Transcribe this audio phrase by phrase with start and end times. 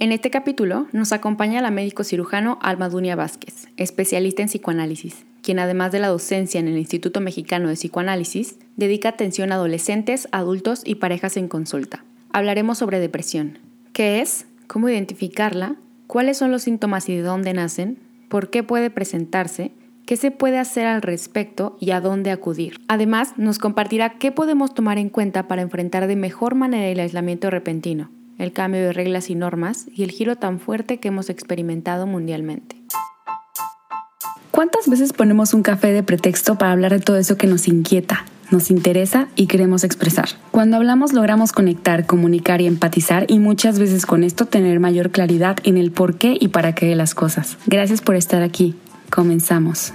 [0.00, 5.58] En este capítulo nos acompaña la médico cirujano Alma Dunia Vázquez, especialista en psicoanálisis, quien
[5.58, 10.82] además de la docencia en el Instituto Mexicano de Psicoanálisis, dedica atención a adolescentes, adultos
[10.84, 12.04] y parejas en consulta.
[12.32, 13.58] Hablaremos sobre depresión.
[13.92, 14.46] ¿Qué es?
[14.68, 15.74] ¿Cómo identificarla?
[16.06, 17.98] ¿Cuáles son los síntomas y de dónde nacen?
[18.28, 19.72] ¿Por qué puede presentarse?
[20.06, 22.80] qué se puede hacer al respecto y a dónde acudir.
[22.88, 27.50] Además, nos compartirá qué podemos tomar en cuenta para enfrentar de mejor manera el aislamiento
[27.50, 32.06] repentino, el cambio de reglas y normas y el giro tan fuerte que hemos experimentado
[32.06, 32.76] mundialmente.
[34.50, 38.24] ¿Cuántas veces ponemos un café de pretexto para hablar de todo eso que nos inquieta,
[38.50, 40.30] nos interesa y queremos expresar?
[40.50, 45.58] Cuando hablamos logramos conectar, comunicar y empatizar y muchas veces con esto tener mayor claridad
[45.62, 47.56] en el por qué y para qué de las cosas.
[47.66, 48.74] Gracias por estar aquí.
[49.10, 49.92] Comenzamos.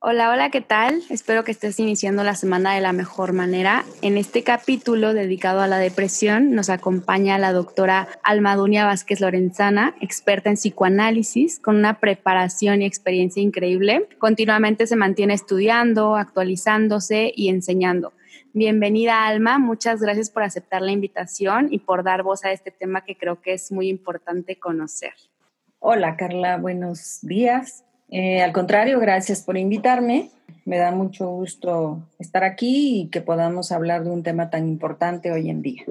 [0.00, 1.02] Hola, hola, ¿qué tal?
[1.10, 3.84] Espero que estés iniciando la semana de la mejor manera.
[4.00, 10.50] En este capítulo dedicado a la depresión nos acompaña la doctora Almadunia Vázquez Lorenzana, experta
[10.50, 14.08] en psicoanálisis, con una preparación y experiencia increíble.
[14.18, 18.12] Continuamente se mantiene estudiando, actualizándose y enseñando.
[18.52, 23.00] Bienvenida Alma, muchas gracias por aceptar la invitación y por dar voz a este tema
[23.00, 25.14] que creo que es muy importante conocer.
[25.80, 27.84] Hola Carla, buenos días.
[28.10, 30.30] Eh, al contrario, gracias por invitarme.
[30.64, 35.32] Me da mucho gusto estar aquí y que podamos hablar de un tema tan importante
[35.32, 35.82] hoy en día.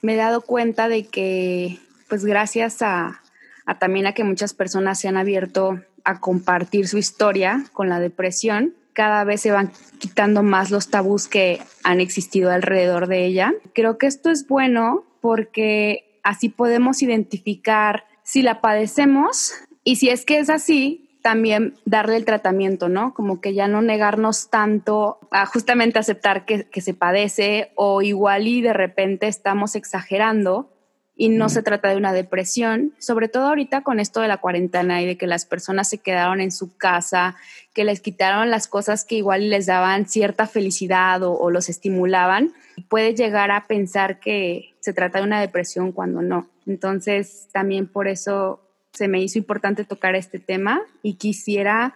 [0.00, 3.20] Me he dado cuenta de que, pues gracias a,
[3.66, 8.00] a también a que muchas personas se han abierto a compartir su historia con la
[8.00, 13.52] depresión, cada vez se van quitando más los tabús que han existido alrededor de ella.
[13.72, 20.24] Creo que esto es bueno porque así podemos identificar si la padecemos y si es
[20.24, 23.14] que es así, también darle el tratamiento, ¿no?
[23.14, 28.46] Como que ya no negarnos tanto a justamente aceptar que, que se padece o igual
[28.46, 30.68] y de repente estamos exagerando
[31.14, 35.02] y no se trata de una depresión, sobre todo ahorita con esto de la cuarentena
[35.02, 37.36] y de que las personas se quedaron en su casa,
[37.74, 42.52] que les quitaron las cosas que igual les daban cierta felicidad o, los estimulaban,
[42.88, 46.48] puede llegar a pensar que se trata de una depresión cuando no.
[46.66, 48.60] Entonces, también por eso
[48.92, 51.94] se me hizo importante tocar este tema y quisiera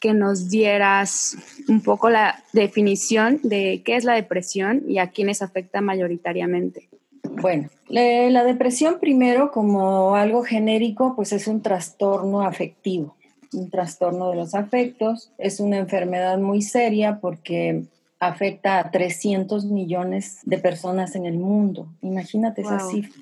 [0.00, 1.36] que nos dieras
[1.68, 6.88] un poco la definición de qué es la depresión y a quiénes afecta mayoritariamente.
[7.40, 13.14] Bueno, la depresión primero como algo genérico, pues es un trastorno afectivo,
[13.52, 17.84] un trastorno de los afectos, es una enfermedad muy seria porque
[18.18, 21.88] afecta a 300 millones de personas en el mundo.
[22.02, 23.20] Imagínate esa cifra.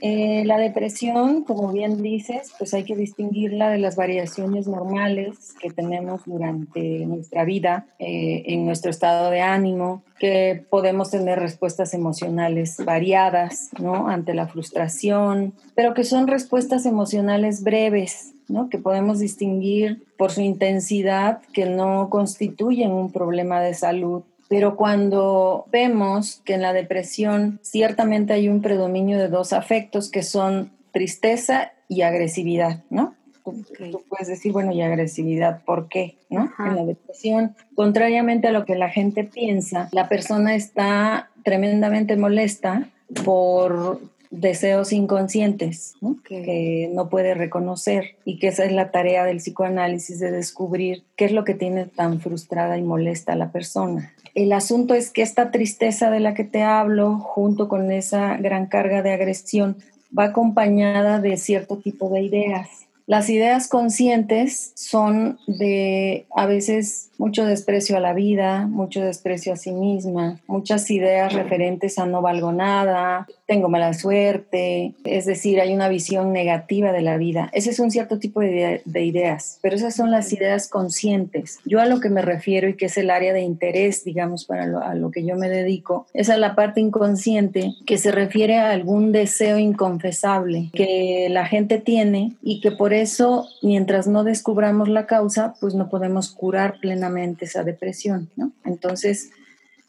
[0.00, 5.70] Eh, la depresión, como bien dices, pues hay que distinguirla de las variaciones normales que
[5.70, 12.76] tenemos durante nuestra vida, eh, en nuestro estado de ánimo, que podemos tener respuestas emocionales
[12.84, 14.08] variadas, ¿no?
[14.08, 18.68] Ante la frustración, pero que son respuestas emocionales breves, ¿no?
[18.68, 25.66] Que podemos distinguir por su intensidad, que no constituyen un problema de salud pero cuando
[25.70, 31.72] vemos que en la depresión ciertamente hay un predominio de dos afectos que son tristeza
[31.88, 33.14] y agresividad, ¿no?
[33.44, 36.16] Tú, puedes decir, bueno, y agresividad, ¿por qué?
[36.30, 36.50] ¿No?
[36.58, 42.88] En la depresión, contrariamente a lo que la gente piensa, la persona está tremendamente molesta
[43.24, 44.00] por
[44.40, 50.30] deseos inconscientes que no puede reconocer y que esa es la tarea del psicoanálisis de
[50.30, 54.12] descubrir qué es lo que tiene tan frustrada y molesta a la persona.
[54.34, 58.66] El asunto es que esta tristeza de la que te hablo, junto con esa gran
[58.66, 59.76] carga de agresión,
[60.16, 62.86] va acompañada de cierto tipo de ideas.
[63.06, 69.56] Las ideas conscientes son de a veces mucho desprecio a la vida, mucho desprecio a
[69.56, 75.72] sí misma, muchas ideas referentes a no valgo nada, tengo mala suerte, es decir, hay
[75.72, 77.48] una visión negativa de la vida.
[77.52, 81.60] Ese es un cierto tipo de, ideas, pero esas son las ideas conscientes.
[81.64, 84.66] Yo a lo que me refiero y que es el área de interés, digamos, para
[84.66, 88.58] lo, a lo que yo me dedico, es a la parte inconsciente que se refiere
[88.58, 94.88] a algún deseo inconfesable que la gente tiene y que por eso, mientras no descubramos
[94.88, 97.05] la causa, pues no podemos curar plenamente
[97.40, 98.30] esa depresión.
[98.64, 99.30] Entonces,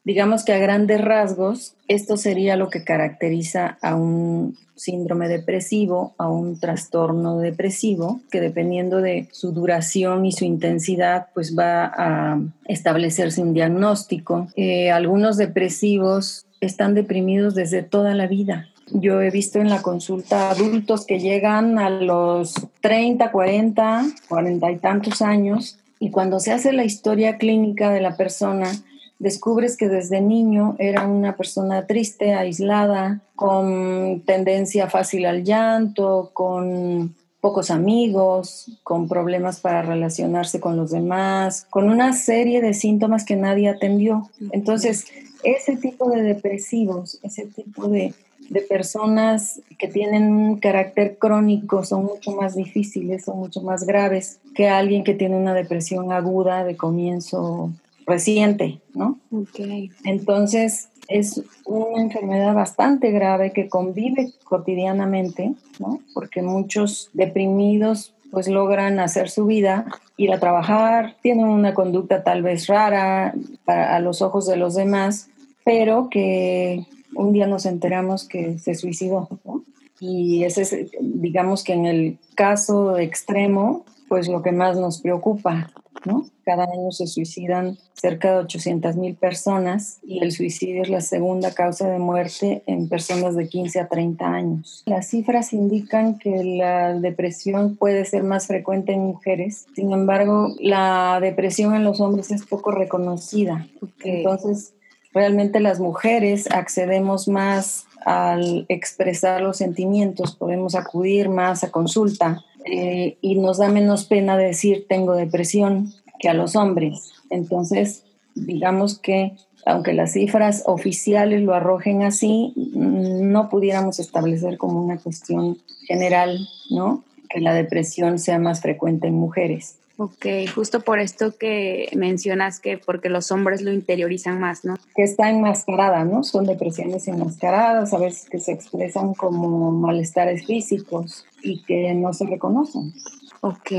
[0.04, 6.30] digamos que a grandes rasgos, esto sería lo que caracteriza a un síndrome depresivo, a
[6.30, 13.42] un trastorno depresivo, que dependiendo de su duración y su intensidad, pues va a establecerse
[13.42, 14.48] un diagnóstico.
[14.56, 20.50] Eh, algunos depresivos están deprimidos desde toda la vida, yo he visto en la consulta
[20.50, 26.74] adultos que llegan a los 30, 40, 40 y tantos años y cuando se hace
[26.74, 28.72] la historia clínica de la persona,
[29.20, 37.16] descubres que desde niño era una persona triste, aislada, con tendencia fácil al llanto, con
[37.42, 43.36] pocos amigos, con problemas para relacionarse con los demás, con una serie de síntomas que
[43.36, 44.30] nadie atendió.
[44.52, 45.06] Entonces,
[45.44, 48.14] ese tipo de depresivos, ese tipo de,
[48.50, 54.40] de personas que tienen un carácter crónico son mucho más difíciles, son mucho más graves
[54.56, 57.72] que alguien que tiene una depresión aguda de comienzo
[58.06, 59.20] reciente, ¿no?
[59.32, 59.92] Okay.
[60.06, 66.00] Entonces, es una enfermedad bastante grave que convive cotidianamente, ¿no?
[66.14, 69.86] Porque muchos deprimidos pues logran hacer su vida,
[70.18, 73.34] ir a trabajar, tienen una conducta tal vez rara
[73.64, 75.30] para, a los ojos de los demás,
[75.64, 76.86] pero que
[77.18, 79.28] un día nos enteramos que se suicidó.
[79.44, 79.64] ¿no?
[80.00, 85.72] Y ese es, digamos que en el caso extremo, pues lo que más nos preocupa,
[86.06, 86.28] ¿no?
[86.46, 91.54] Cada año se suicidan cerca de 800 mil personas y el suicidio es la segunda
[91.54, 94.84] causa de muerte en personas de 15 a 30 años.
[94.86, 101.20] Las cifras indican que la depresión puede ser más frecuente en mujeres, sin embargo, la
[101.20, 103.68] depresión en los hombres es poco reconocida.
[104.04, 104.74] Entonces,
[105.18, 113.18] realmente las mujeres accedemos más al expresar los sentimientos, podemos acudir más a consulta eh,
[113.20, 117.14] y nos da menos pena decir tengo depresión que a los hombres.
[117.32, 118.04] Entonces,
[118.36, 119.34] digamos que
[119.66, 127.04] aunque las cifras oficiales lo arrojen así, no pudiéramos establecer como una cuestión general, ¿no?
[127.28, 129.80] Que la depresión sea más frecuente en mujeres.
[130.00, 134.78] Ok, justo por esto que mencionas que porque los hombres lo interiorizan más, ¿no?
[134.96, 136.24] Que está enmascarada, ¿no?
[136.24, 142.28] Son depresiones enmascaradas, a veces que se expresan como malestares físicos y que no se
[142.28, 142.94] reconocen.
[143.42, 143.72] Ok.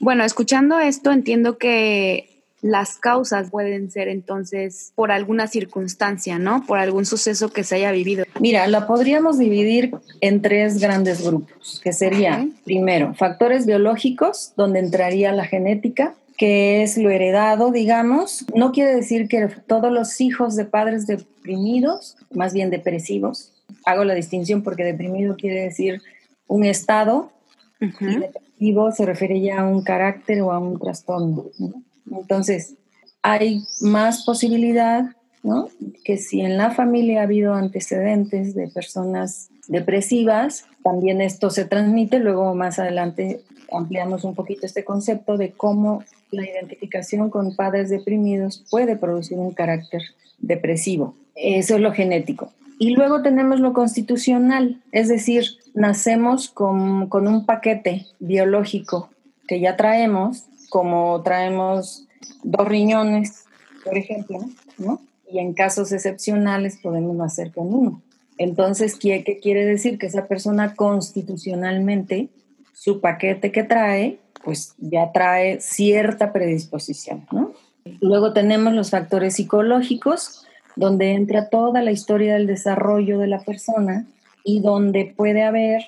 [0.00, 2.31] Bueno, escuchando esto entiendo que
[2.62, 6.64] las causas pueden ser entonces por alguna circunstancia, ¿no?
[6.64, 8.24] Por algún suceso que se haya vivido.
[8.40, 15.32] Mira, la podríamos dividir en tres grandes grupos, que serían, primero, factores biológicos, donde entraría
[15.32, 18.46] la genética, que es lo heredado, digamos.
[18.54, 23.52] No quiere decir que todos los hijos de padres deprimidos, más bien depresivos,
[23.84, 26.00] hago la distinción porque deprimido quiere decir
[26.46, 27.32] un estado
[27.80, 31.46] y depresivo se refiere ya a un carácter o a un trastorno.
[31.58, 31.82] ¿no?
[32.10, 32.74] Entonces,
[33.22, 35.04] hay más posibilidad,
[35.42, 35.68] ¿no?
[36.04, 42.18] Que si en la familia ha habido antecedentes de personas depresivas, también esto se transmite.
[42.18, 48.64] Luego, más adelante, ampliamos un poquito este concepto de cómo la identificación con padres deprimidos
[48.70, 50.02] puede producir un carácter
[50.38, 51.14] depresivo.
[51.34, 52.52] Eso es lo genético.
[52.78, 55.44] Y luego tenemos lo constitucional, es decir,
[55.74, 59.08] nacemos con, con un paquete biológico
[59.46, 62.08] que ya traemos como traemos
[62.42, 63.44] dos riñones,
[63.84, 64.38] por ejemplo,
[64.78, 65.02] ¿no?
[65.30, 68.02] Y en casos excepcionales podemos nacer con uno.
[68.38, 69.98] Entonces, ¿qué, ¿qué quiere decir?
[69.98, 72.30] Que esa persona constitucionalmente,
[72.72, 77.52] su paquete que trae, pues ya trae cierta predisposición, ¿no?
[78.00, 84.06] Luego tenemos los factores psicológicos, donde entra toda la historia del desarrollo de la persona
[84.42, 85.82] y donde puede haber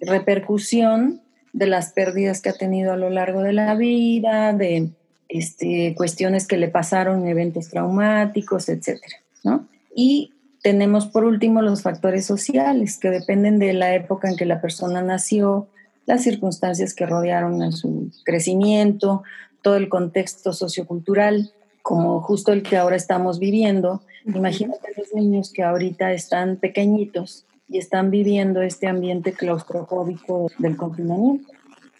[0.00, 1.22] repercusión
[1.52, 4.90] de las pérdidas que ha tenido a lo largo de la vida, de
[5.28, 9.66] este, cuestiones que le pasaron, eventos traumáticos, etcétera, ¿no?
[9.94, 10.32] Y
[10.62, 15.02] tenemos por último los factores sociales que dependen de la época en que la persona
[15.02, 15.68] nació,
[16.06, 19.22] las circunstancias que rodearon a su crecimiento,
[19.60, 24.02] todo el contexto sociocultural, como justo el que ahora estamos viviendo.
[24.24, 31.50] Imagínate los niños que ahorita están pequeñitos y están viviendo este ambiente claustrofóbico del confinamiento.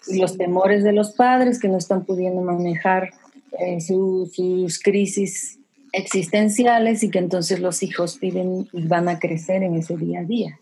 [0.07, 3.11] Y los temores de los padres que no están pudiendo manejar
[3.59, 5.59] eh, sus crisis
[5.93, 10.25] existenciales y que entonces los hijos piden y van a crecer en ese día a
[10.25, 10.59] día.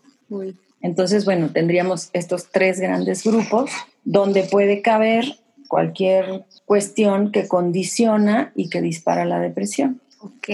[0.81, 3.71] Entonces, bueno, tendríamos estos tres grandes grupos
[4.03, 5.25] donde puede caber
[5.67, 10.01] cualquier cuestión que condiciona y que dispara la depresión.
[10.19, 10.49] Ok.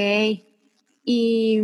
[1.04, 1.62] Y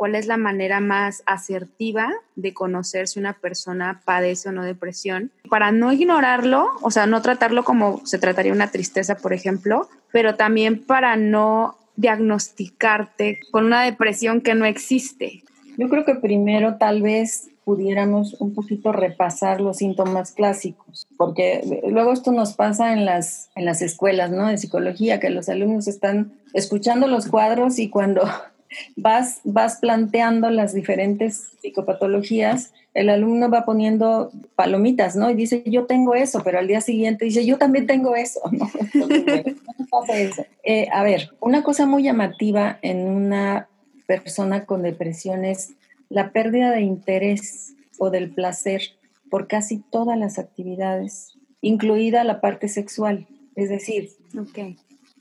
[0.00, 5.30] cuál es la manera más asertiva de conocer si una persona padece o no depresión,
[5.50, 10.36] para no ignorarlo, o sea, no tratarlo como se trataría una tristeza, por ejemplo, pero
[10.36, 15.42] también para no diagnosticarte con una depresión que no existe.
[15.76, 22.14] Yo creo que primero tal vez pudiéramos un poquito repasar los síntomas clásicos, porque luego
[22.14, 24.46] esto nos pasa en las, en las escuelas, ¿no?
[24.46, 28.22] De psicología, que los alumnos están escuchando los cuadros y cuando
[28.96, 35.30] vas, vas planteando las diferentes psicopatologías, el alumno va poniendo palomitas, ¿no?
[35.30, 38.68] Y dice, yo tengo eso, pero al día siguiente dice, yo también tengo eso, ¿no?
[39.90, 40.44] pasa eso.
[40.64, 43.68] Eh, a ver, una cosa muy llamativa en una
[44.06, 45.74] persona con depresión es
[46.08, 48.82] la pérdida de interés o del placer
[49.30, 53.28] por casi todas las actividades, incluida la parte sexual.
[53.54, 54.10] Es decir,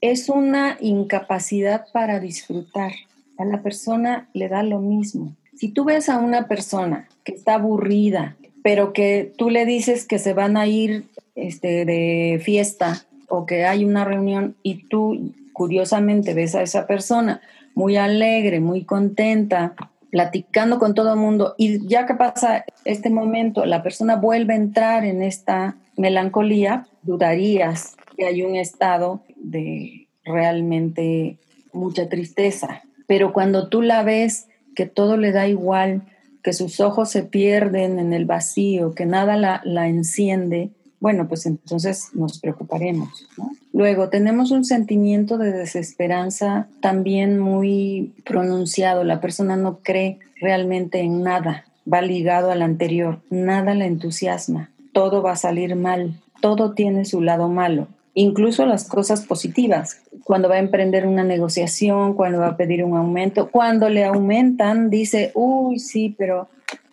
[0.01, 2.93] es una incapacidad para disfrutar.
[3.39, 5.35] A la persona le da lo mismo.
[5.55, 10.19] Si tú ves a una persona que está aburrida, pero que tú le dices que
[10.19, 11.05] se van a ir
[11.35, 17.41] este, de fiesta o que hay una reunión y tú curiosamente ves a esa persona
[17.75, 19.73] muy alegre, muy contenta,
[20.09, 24.57] platicando con todo el mundo y ya que pasa este momento, la persona vuelve a
[24.57, 31.37] entrar en esta melancolía, dudarías que hay un estado de realmente
[31.73, 32.83] mucha tristeza.
[33.09, 36.03] Pero cuando tú la ves que todo le da igual,
[36.43, 41.47] que sus ojos se pierden en el vacío, que nada la, la enciende, bueno, pues
[41.47, 43.27] entonces nos preocuparemos.
[43.73, 49.03] Luego tenemos un sentimiento de desesperanza también muy pronunciado.
[49.03, 55.23] La persona no cree realmente en nada, va ligado al anterior, nada la entusiasma, todo
[55.23, 60.01] va a salir mal, todo tiene su lado malo, incluso las cosas positivas.
[60.23, 64.89] Cuando va a emprender una negociación, cuando va a pedir un aumento, cuando le aumentan,
[64.89, 66.49] dice, uy, sí, pero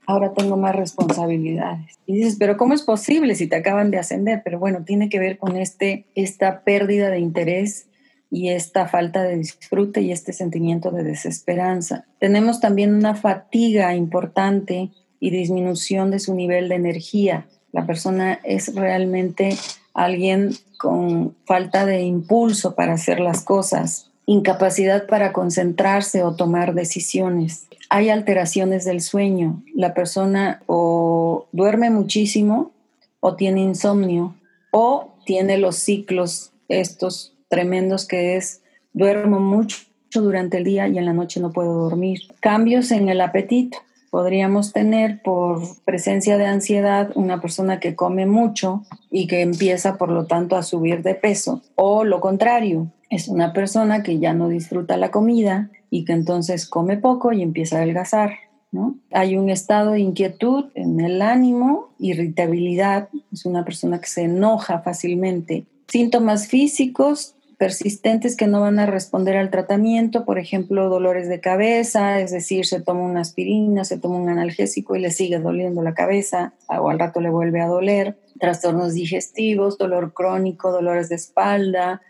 [0.06, 1.99] ahora tengo más responsabilidades.
[2.06, 4.42] Y dices, pero ¿cómo es posible si te acaban de ascender?
[4.44, 7.88] Pero bueno, tiene que ver con este, esta pérdida de interés
[8.30, 12.06] y esta falta de disfrute y este sentimiento de desesperanza.
[12.18, 17.46] Tenemos también una fatiga importante y disminución de su nivel de energía.
[17.73, 19.56] La persona es realmente
[19.94, 27.66] alguien con falta de impulso para hacer las cosas, incapacidad para concentrarse o tomar decisiones
[27.88, 29.62] hay alteraciones del sueño.
[29.75, 32.73] La persona o duerme muchísimo
[33.21, 34.35] o tiene insomnio
[34.71, 39.78] o tiene los ciclos estos tremendos que es duermo mucho
[40.12, 42.21] durante el día y en la noche no puedo dormir.
[42.40, 43.78] Cambios en el apetito.
[44.16, 50.11] Podríamos tener por presencia de ansiedad una persona que come mucho y que empieza por
[50.11, 54.49] lo tanto a subir de peso o lo contrario, es una persona que ya no
[54.49, 58.37] disfruta la comida y que entonces come poco y empieza a adelgazar.
[58.73, 58.96] ¿no?
[59.12, 64.78] Hay un estado de inquietud en el ánimo, irritabilidad, es una persona que se enoja
[64.78, 65.66] fácilmente.
[65.88, 72.20] Síntomas físicos persistentes que no van a responder al tratamiento, por ejemplo, dolores de cabeza,
[72.20, 75.94] es decir, se toma una aspirina, se toma un analgésico y le sigue doliendo la
[75.94, 82.02] cabeza, o al rato le vuelve a doler, trastornos digestivos, dolor crónico, dolores de espalda,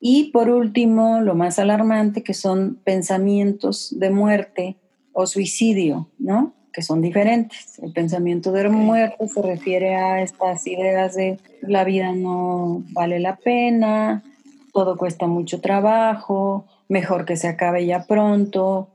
[0.00, 4.76] y por último, lo más alarmante, que son pensamientos de muerte
[5.12, 6.54] o suicidio, ¿no?
[6.72, 7.78] Que son diferentes.
[7.80, 13.36] El pensamiento de muerte se refiere a estas ideas de la vida no vale la
[13.36, 14.24] pena,
[14.72, 18.88] todo cuesta mucho trabajo, mejor que se acabe ya pronto,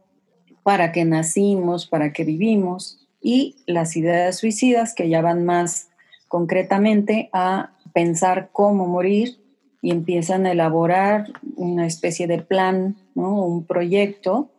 [0.63, 2.99] para qué nacimos, para qué vivimos.
[3.21, 5.89] Y las ideas suicidas que ya van más
[6.27, 9.39] concretamente a pensar cómo morir
[9.81, 13.45] y empiezan a elaborar una especie de plan, ¿no?
[13.45, 14.49] un proyecto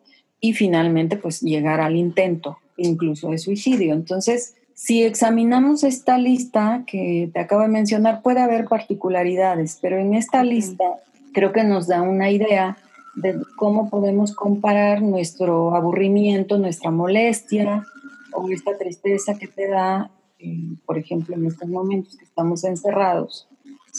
[0.40, 3.92] y finalmente pues llegar al intento, incluso de suicidio.
[3.92, 10.12] Entonces, si examinamos esta lista que te acabo de mencionar, puede haber particularidades, pero en
[10.12, 10.85] esta lista
[11.33, 12.76] creo que nos da una idea
[13.14, 17.87] de cómo podemos comparar nuestro aburrimiento, nuestra molestia
[18.35, 23.49] o esta tristeza que te da, eh, por ejemplo, en estos momentos que estamos encerrados,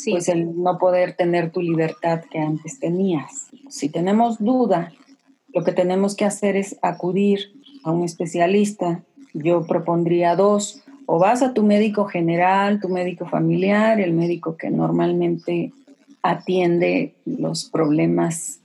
[0.05, 3.47] pues el no poder tener tu libertad que antes tenías.
[3.67, 4.91] Si tenemos duda,
[5.55, 7.51] lo que tenemos que hacer es acudir
[7.83, 9.03] a un especialista.
[9.33, 10.81] Yo propondría dos.
[11.05, 15.71] O vas a tu médico general, tu médico familiar, el médico que normalmente
[16.21, 18.59] atiende los problemas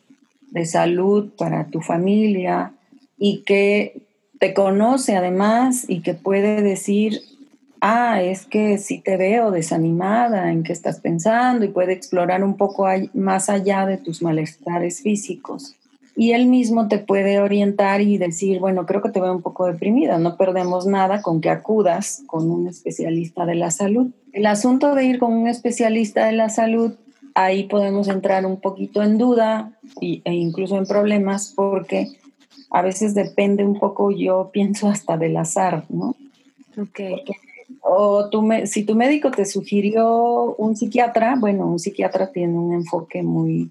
[0.51, 2.73] de salud para tu familia
[3.17, 4.03] y que
[4.41, 7.21] te conoce además y que puede decir
[7.83, 12.57] ah, es que si te veo desanimada, en qué estás pensando y puede explorar un
[12.57, 15.75] poco más allá de tus malestares físicos.
[16.15, 19.67] Y él mismo te puede orientar y decir, bueno, creo que te veo un poco
[19.67, 24.11] deprimida, no perdemos nada con que acudas con un especialista de la salud.
[24.33, 26.93] El asunto de ir con un especialista de la salud,
[27.35, 32.09] ahí podemos entrar un poquito en duda e incluso en problemas porque
[32.71, 36.15] a veces depende un poco, yo pienso hasta del azar, ¿no?
[36.79, 37.23] Okay
[37.81, 43.23] o tu, si tu médico te sugirió un psiquiatra, bueno, un psiquiatra tiene un enfoque
[43.23, 43.71] muy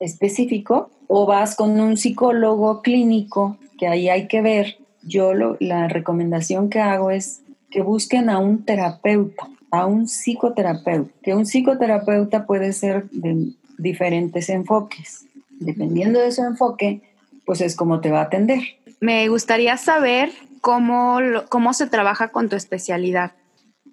[0.00, 4.78] específico, o vas con un psicólogo clínico, que ahí hay que ver.
[5.02, 11.34] Yo la recomendación que hago es que busquen a un terapeuta, a un psicoterapeuta, que
[11.34, 15.26] un psicoterapeuta puede ser de diferentes enfoques.
[15.60, 17.00] Dependiendo de su enfoque,
[17.44, 18.60] pues es como te va a atender.
[19.00, 23.32] Me gustaría saber cómo, cómo se trabaja con tu especialidad.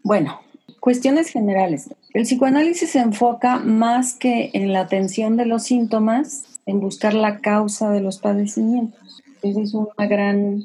[0.04, 0.40] Bueno,
[0.80, 1.90] cuestiones generales.
[2.14, 7.40] El psicoanálisis se enfoca más que en la atención de los síntomas, en buscar la
[7.40, 9.22] causa de los padecimientos.
[9.42, 10.64] Esa es una gran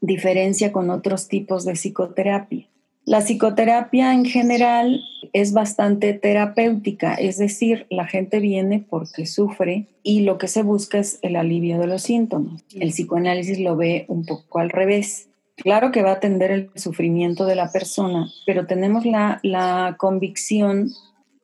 [0.00, 2.66] diferencia con otros tipos de psicoterapia.
[3.04, 10.20] La psicoterapia en general es bastante terapéutica, es decir, la gente viene porque sufre y
[10.20, 12.62] lo que se busca es el alivio de los síntomas.
[12.72, 15.28] El psicoanálisis lo ve un poco al revés.
[15.56, 20.90] Claro que va a atender el sufrimiento de la persona, pero tenemos la, la convicción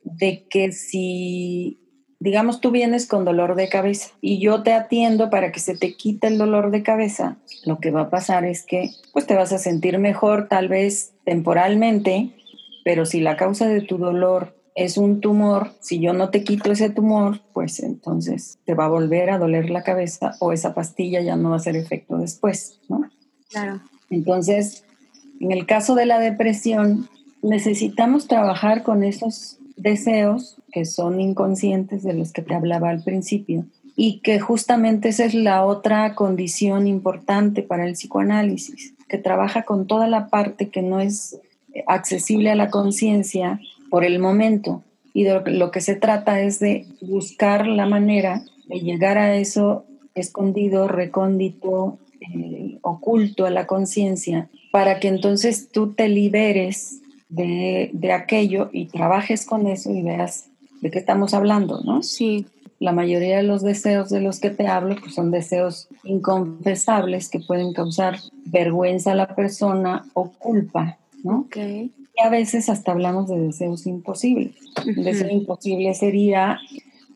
[0.05, 1.79] de que si
[2.21, 5.95] digamos tú vienes con dolor de cabeza y yo te atiendo para que se te
[5.95, 9.53] quite el dolor de cabeza, lo que va a pasar es que pues te vas
[9.53, 12.31] a sentir mejor tal vez temporalmente,
[12.85, 16.71] pero si la causa de tu dolor es un tumor, si yo no te quito
[16.71, 21.21] ese tumor, pues entonces te va a volver a doler la cabeza o esa pastilla
[21.21, 23.11] ya no va a hacer efecto después, ¿no?
[23.51, 23.81] Claro.
[24.11, 24.85] Entonces,
[25.41, 27.09] en el caso de la depresión,
[27.43, 33.65] necesitamos trabajar con esos deseos que son inconscientes de los que te hablaba al principio
[33.97, 39.87] y que justamente esa es la otra condición importante para el psicoanálisis, que trabaja con
[39.87, 41.41] toda la parte que no es
[41.87, 44.85] accesible a la conciencia por el momento.
[45.15, 50.87] Y lo que se trata es de buscar la manera de llegar a eso escondido,
[50.87, 58.87] recóndito, eh, oculto a la conciencia, para que entonces tú te liberes de, aquello y
[58.87, 60.49] trabajes con eso y veas
[60.81, 62.03] de qué estamos hablando, ¿no?
[62.03, 62.47] Sí.
[62.79, 67.41] La mayoría de los deseos de los que te hablo pues son deseos inconfesables que
[67.41, 71.41] pueden causar vergüenza a la persona o culpa, ¿no?
[71.47, 71.91] Okay.
[72.17, 74.55] Y a veces hasta hablamos de deseos imposibles.
[74.87, 76.61] Un deseo imposible sería,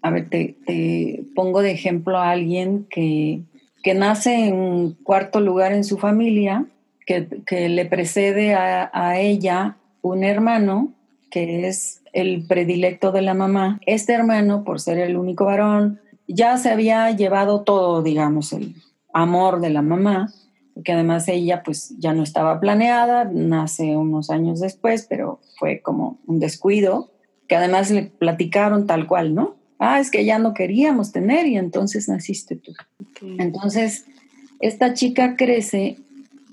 [0.02, 3.42] a ver, te, pongo de ejemplo a alguien que,
[3.84, 6.66] que nace en cuarto lugar en su familia,
[7.06, 10.92] que, que le precede a, a ella un hermano
[11.30, 13.80] que es el predilecto de la mamá.
[13.86, 18.74] Este hermano, por ser el único varón, ya se había llevado todo, digamos, el
[19.14, 20.32] amor de la mamá,
[20.74, 26.18] porque además ella pues ya no estaba planeada, nace unos años después, pero fue como
[26.26, 27.10] un descuido,
[27.48, 29.56] que además le platicaron tal cual, ¿no?
[29.78, 32.72] Ah, es que ya no queríamos tener y entonces naciste tú.
[33.38, 34.06] Entonces,
[34.60, 35.98] esta chica crece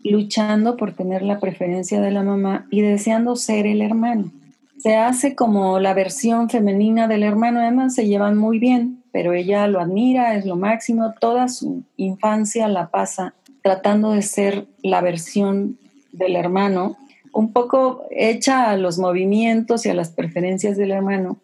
[0.04, 4.32] luchando por tener la preferencia de la mamá y deseando ser el hermano.
[4.78, 9.68] Se hace como la versión femenina del hermano, además se llevan muy bien, pero ella
[9.68, 15.78] lo admira, es lo máximo, toda su infancia la pasa tratando de ser la versión
[16.14, 16.98] del hermano,
[17.34, 21.38] un poco hecha a los movimientos y a las preferencias del hermano,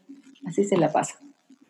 [0.45, 1.15] así se la pasa.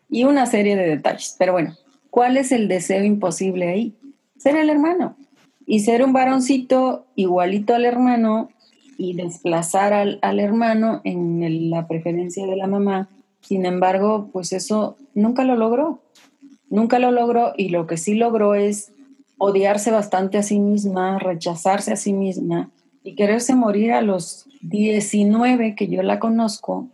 [0.08, 1.76] Y una serie de detalles, pero bueno,
[2.12, 3.96] ¿cuál es el deseo imposible ahí?
[4.38, 5.18] Ser el hermano
[5.66, 8.50] y ser un varoncito igualito al hermano
[8.98, 13.10] y desplazar al, hermano en la preferencia de la mamá.
[13.42, 16.00] Sin embargo, pues eso nunca lo logró.
[16.70, 18.92] Nunca lo logró y lo que sí logró es
[19.38, 22.72] odiarse bastante a sí misma, rechazarse a sí misma
[23.04, 26.88] y quererse morir a los 19 que yo la conozco,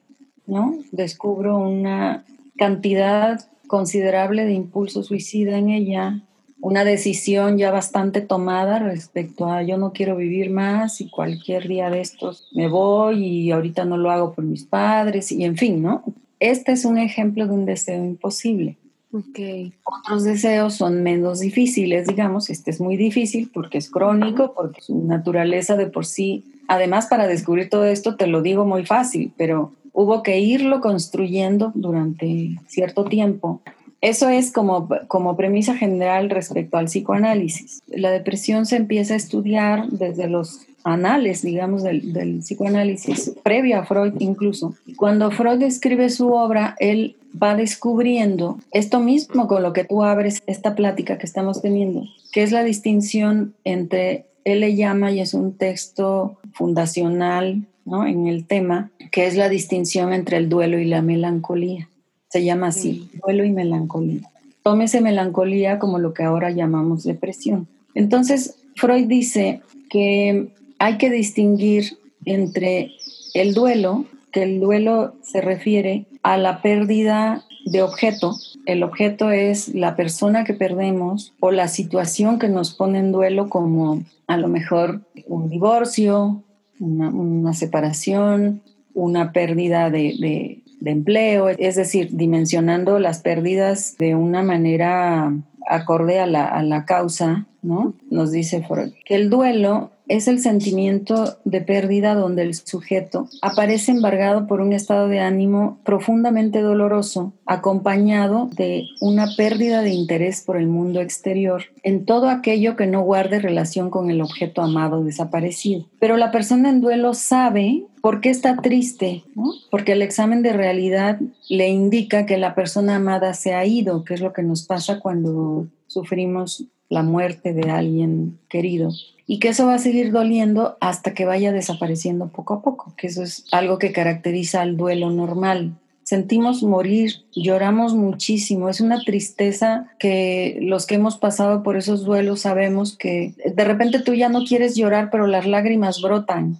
[0.45, 0.77] ¿no?
[0.91, 2.25] Descubro una
[2.57, 6.21] cantidad considerable de impulso suicida en ella,
[6.61, 11.89] una decisión ya bastante tomada respecto a yo no quiero vivir más y cualquier día
[11.89, 15.81] de estos me voy y ahorita no lo hago por mis padres y en fin,
[15.81, 16.03] ¿no?
[16.39, 18.77] Este es un ejemplo de un deseo imposible.
[19.11, 19.73] Okay.
[19.83, 25.03] Otros deseos son menos difíciles, digamos, este es muy difícil porque es crónico, porque su
[25.03, 29.73] naturaleza de por sí, además para descubrir todo esto te lo digo muy fácil, pero
[29.91, 33.61] hubo que irlo construyendo durante cierto tiempo
[34.01, 37.81] eso es como, como premisa general respecto al psicoanálisis.
[37.87, 43.85] La depresión se empieza a estudiar desde los anales, digamos, del, del, psicoanálisis, previo a
[43.85, 44.73] Freud incluso.
[44.97, 50.41] Cuando Freud escribe su obra, él va descubriendo esto mismo con lo que tú abres
[50.47, 55.33] esta plática que estamos teniendo, que es la distinción entre, él le llama, y es
[55.33, 58.05] un texto fundacional ¿no?
[58.07, 61.87] en el tema, que es la distinción entre el duelo y la melancolía.
[62.31, 64.21] Se llama así, duelo y melancolía.
[64.63, 67.67] Tómese melancolía como lo que ahora llamamos depresión.
[67.93, 70.47] Entonces, Freud dice que
[70.79, 72.91] hay que distinguir entre
[73.33, 78.35] el duelo, que el duelo se refiere a la pérdida de objeto.
[78.65, 83.49] El objeto es la persona que perdemos o la situación que nos pone en duelo
[83.49, 86.43] como a lo mejor un divorcio,
[86.79, 88.61] una, separación,
[88.93, 95.33] una pérdida de, empleo, es decir, dimensionando las pérdidas de una manera
[95.67, 97.93] acorde a la, a la causa, ¿no?
[98.09, 103.91] Nos dice Freud que el duelo es el sentimiento de pérdida donde el sujeto aparece
[103.91, 110.57] embargado por un estado de ánimo profundamente doloroso, acompañado de una pérdida de interés por
[110.57, 115.85] el mundo exterior en todo aquello que no guarde relación con el objeto amado desaparecido.
[115.99, 119.23] Pero la persona en duelo sabe por qué está triste,
[119.69, 124.15] porque el examen de realidad le indica que la persona amada se ha ido, que
[124.15, 128.91] es lo que nos pasa cuando sufrimos la muerte de alguien querido
[129.25, 133.07] y que eso va a seguir doliendo hasta que vaya desapareciendo poco a poco, que
[133.07, 135.71] eso es algo que caracteriza al duelo normal.
[136.03, 142.41] Sentimos morir, lloramos muchísimo, es una tristeza que los que hemos pasado por esos duelos
[142.41, 146.59] sabemos que de repente tú ya no quieres llorar, pero las lágrimas brotan,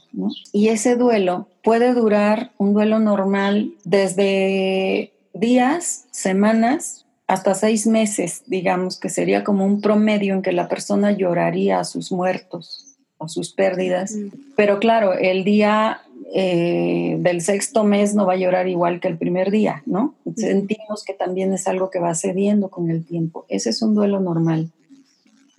[0.54, 9.00] Y ese duelo puede durar, un duelo normal, desde días, semanas, hasta seis meses, digamos,
[9.00, 12.92] que sería como un promedio en que la persona lloraría a sus muertos,
[13.22, 14.18] o sus pérdidas.
[14.58, 16.02] Pero claro, el día
[16.34, 20.16] eh, del sexto mes no va a llorar igual que el primer día, ¿no?
[20.36, 23.46] Sentimos que también es algo que va cediendo con el tiempo.
[23.48, 24.72] Ese es un duelo normal.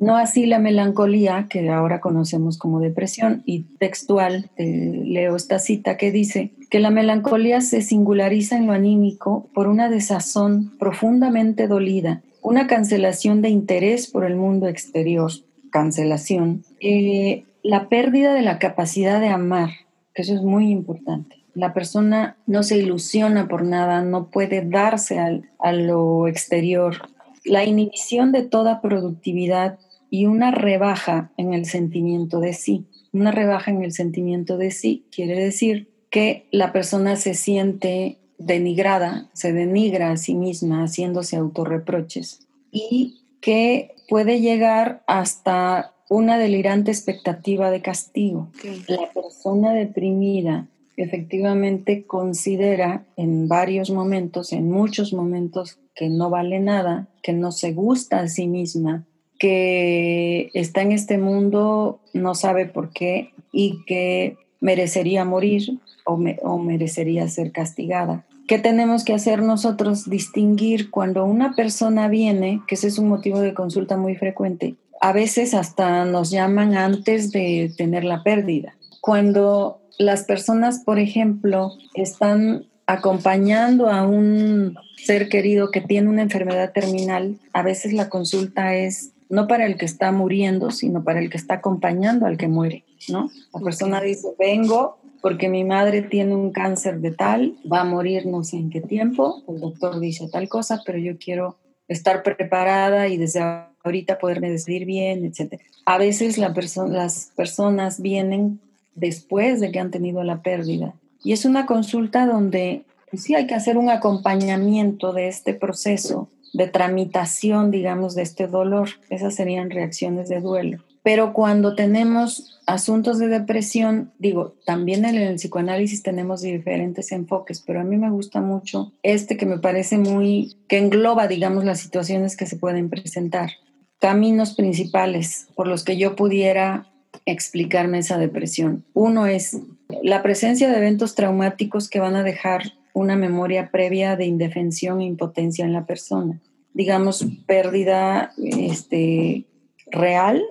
[0.03, 6.11] No así la melancolía, que ahora conocemos como depresión, y textual, leo esta cita que
[6.11, 12.67] dice que la melancolía se singulariza en lo anímico por una desazón profundamente dolida, una
[12.67, 15.31] cancelación de interés por el mundo exterior,
[15.71, 19.71] cancelación, eh, la pérdida de la capacidad de amar,
[20.15, 21.37] que eso es muy importante.
[21.55, 26.97] La persona no se ilusiona por nada, no puede darse a lo exterior.
[27.45, 29.79] La inhibición de toda productividad
[30.12, 32.85] y una rebaja en el sentimiento de sí.
[33.14, 39.31] Una rebaja en el sentimiento de sí quiere decir que la persona se siente denigrada,
[39.33, 47.70] se denigra a sí misma haciéndose autorreproches y que puede llegar hasta una delirante expectativa
[47.70, 48.51] de castigo.
[48.88, 57.09] La persona deprimida efectivamente considera en varios momentos, en muchos momentos, que no vale nada,
[57.22, 59.07] que no se gusta a sí misma,
[59.42, 67.26] que está en este mundo, no sabe por qué y que merecería morir o, merecería
[67.26, 68.24] ser castigada.
[68.46, 70.09] ¿Qué tenemos que hacer nosotros?
[70.09, 75.12] Distinguir cuando una persona viene, que ese es un motivo de consulta muy frecuente, a
[75.12, 78.76] veces hasta nos llaman antes de tener la pérdida.
[79.00, 86.70] Cuando las personas, por ejemplo, están acompañando a un ser querido que tiene una enfermedad
[86.72, 91.31] terminal, a veces la consulta es no para el que está muriendo, sino para el
[91.31, 93.31] que está acompañando al que muere, ¿no?
[93.55, 98.27] La persona dice, vengo porque mi madre tiene un cáncer de tal, va a morir
[98.27, 101.57] no sé en qué tiempo, el doctor dice tal cosa, pero yo quiero
[101.88, 103.40] estar preparada y desde
[103.83, 105.62] ahorita poderme decidir bien, etc.
[105.87, 106.53] A veces la
[106.90, 108.61] las personas vienen
[108.95, 110.92] después de que han tenido la pérdida
[111.25, 116.29] y es una consulta donde pues sí hay que hacer un acompañamiento de este proceso
[116.53, 118.91] de tramitación, digamos, de este dolor.
[119.09, 120.83] Esas serían reacciones de duelo.
[121.03, 127.81] Pero cuando tenemos asuntos de depresión, digo, también en el psicoanálisis tenemos diferentes enfoques, pero
[127.81, 132.37] a mí me gusta mucho este que me parece muy, que engloba, digamos, las situaciones
[132.37, 133.51] que se pueden presentar.
[133.99, 136.87] Caminos principales por los que yo pudiera
[137.27, 138.85] explicarme esa depresión.
[138.95, 139.59] Uno es
[140.03, 145.05] la presencia de eventos traumáticos que van a dejar una memoria previa de indefensión e
[145.05, 146.40] impotencia en la persona.
[146.74, 149.44] Digamos, pérdida este,
[149.90, 150.42] real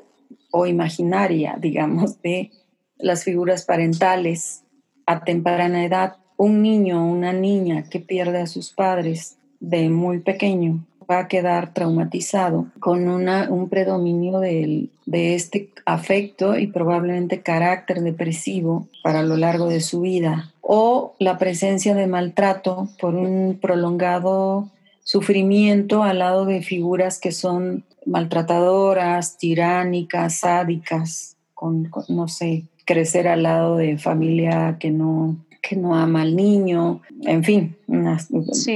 [0.52, 2.52] o imaginaria, digamos, de
[2.98, 4.64] las figuras parentales
[5.06, 6.18] a temprana edad.
[6.38, 11.28] Un niño o una niña que pierde a sus padres de muy pequeño va a
[11.28, 19.22] quedar traumatizado con una, un predominio de, de este afecto y probablemente carácter depresivo para
[19.22, 24.70] lo largo de su vida o la presencia de maltrato por un prolongado
[25.04, 33.44] sufrimiento al lado de figuras que son maltratadoras, tiránicas, sádicas, con, no sé, crecer al
[33.44, 37.78] lado de familia que no, que no ama al niño, en fin,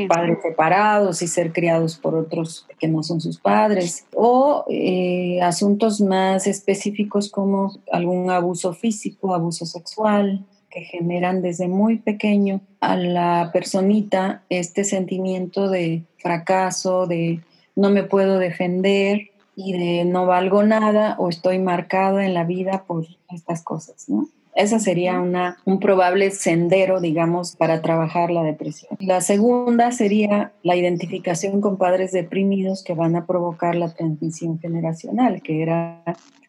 [0.08, 6.02] padres separados y ser criados por otros que no son sus padres, o eh, asuntos
[6.02, 10.46] más específicos como algún abuso físico, abuso sexual,
[10.76, 17.40] que generan desde muy pequeño a la personita este sentimiento de fracaso, de
[17.78, 22.84] no me puedo defender y de no valgo nada o estoy marcado en la vida
[22.86, 24.28] por estas cosas, ¿no?
[24.54, 28.98] Esa sería una, un probable sendero, digamos, para trabajar la depresión.
[29.00, 35.42] La segunda sería la identificación con padres deprimidos que van a provocar la transmisión generacional,
[35.42, 36.04] que era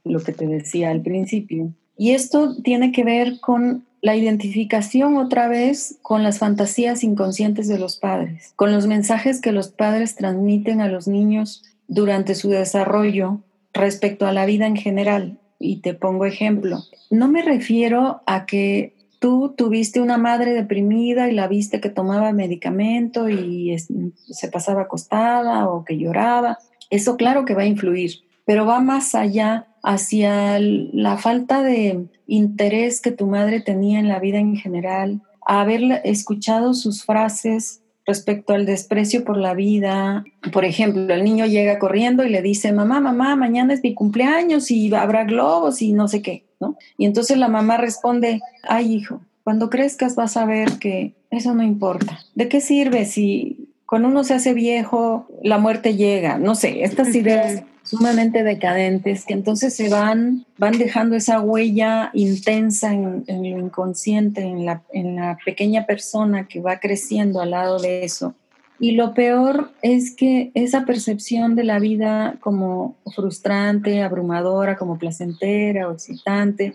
[0.05, 1.71] lo que te decía al principio.
[1.97, 7.79] Y esto tiene que ver con la identificación otra vez con las fantasías inconscientes de
[7.79, 13.41] los padres, con los mensajes que los padres transmiten a los niños durante su desarrollo
[13.73, 16.85] respecto a la vida en general y te pongo ejemplo.
[17.11, 22.33] No me refiero a que tú tuviste una madre deprimida y la viste que tomaba
[22.33, 26.59] medicamento y se pasaba acostada o que lloraba.
[26.91, 28.13] Eso claro que va a influir,
[28.45, 34.19] pero va más allá hacia la falta de interés que tu madre tenía en la
[34.19, 40.25] vida en general, a haber escuchado sus frases respecto al desprecio por la vida.
[40.53, 44.73] Por ejemplo, el niño llega corriendo y le dice, mamá, mamá, mañana es mi cumpleaños
[44.73, 46.77] y habrá globos y no sé qué, ¿no?
[46.99, 51.63] Y entonces la mamá responde, ay hijo, cuando crezcas vas a ver que eso no
[51.63, 52.19] importa.
[52.35, 56.39] ¿De qué sirve si cuando uno se hace viejo la muerte llega?
[56.39, 62.93] No sé, estas ideas sumamente decadentes que entonces se van, van dejando esa huella intensa
[62.93, 68.05] en, lo inconsciente, en la, en la pequeña persona que va creciendo al lado de
[68.05, 68.35] eso.
[68.79, 75.91] Y lo peor es que esa percepción de la vida como frustrante, abrumadora, como placentera
[75.91, 76.75] excitante,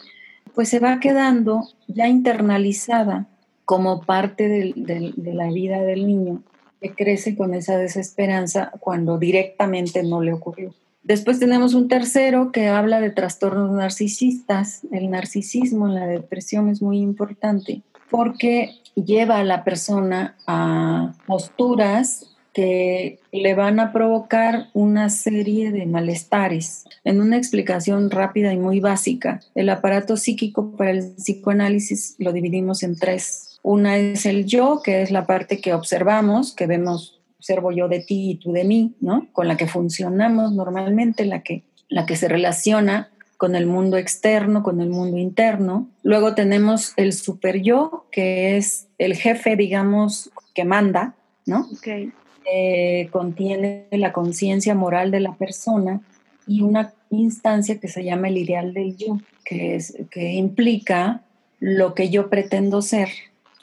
[0.56, 3.28] pues se va quedando ya internalizada
[3.66, 6.42] como parte de la vida del niño
[6.82, 10.74] que crece con esa desesperanza cuando directamente no le ocurrió.
[11.04, 14.82] Después tenemos un tercero que habla de trastornos narcisistas.
[14.92, 22.28] El narcisismo en la depresión es muy importante porque lleva a la persona a posturas
[22.54, 26.84] que le van a provocar una serie de malestares.
[27.04, 32.84] En una explicación rápida y muy básica, el aparato psíquico para el psicoanálisis lo dividimos
[32.84, 33.60] en tres.
[33.64, 38.02] Una es el yo, que es la parte que observamos, que vemos observo yo de
[38.02, 39.28] ti y tú de mí, ¿no?
[39.34, 44.62] Con la que funcionamos normalmente, la que, la que se relaciona con el mundo externo,
[44.62, 45.90] con el mundo interno.
[46.04, 51.16] Luego tenemos el super yo, que es el jefe, digamos, que manda,
[51.48, 51.68] ¿no?
[51.80, 52.12] Okay.
[52.54, 56.02] Eh, contiene la conciencia moral de la persona
[56.46, 61.24] y una instancia que se llama el ideal del yo, que, es, que implica
[61.60, 63.10] lo que yo pretendo ser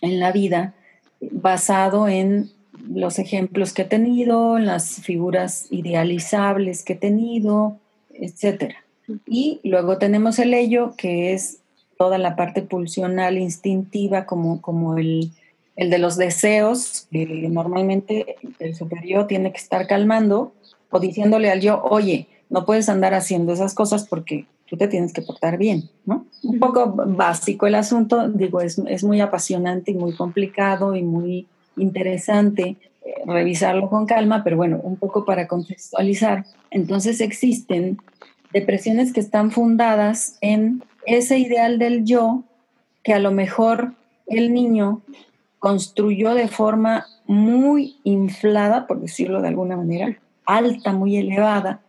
[0.00, 0.74] en la vida
[1.20, 2.50] basado en
[2.86, 7.78] los ejemplos que he tenido, las figuras idealizables que he tenido,
[8.14, 8.74] etc.
[9.26, 11.58] Y luego tenemos el ello, que es
[11.96, 15.32] toda la parte pulsional, instintiva, como, como el,
[15.76, 20.52] el de los deseos, que normalmente el superior tiene que estar calmando
[20.90, 25.12] o diciéndole al yo, oye, no puedes andar haciendo esas cosas porque tú te tienes
[25.12, 26.26] que portar bien, ¿no?
[26.42, 31.46] Un poco básico el asunto, digo, es, es muy apasionante y muy complicado y muy
[31.78, 36.44] interesante eh, revisarlo con calma, pero bueno, un poco para contextualizar.
[36.70, 37.98] Entonces existen
[38.52, 42.44] depresiones que están fundadas en ese ideal del yo
[43.02, 43.94] que a lo mejor
[44.26, 45.02] el niño
[45.58, 51.80] construyó de forma muy inflada, por decirlo de alguna manera, alta, muy elevada.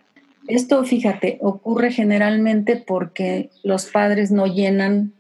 [0.48, 5.14] Esto, fíjate, ocurre generalmente porque los padres no llenan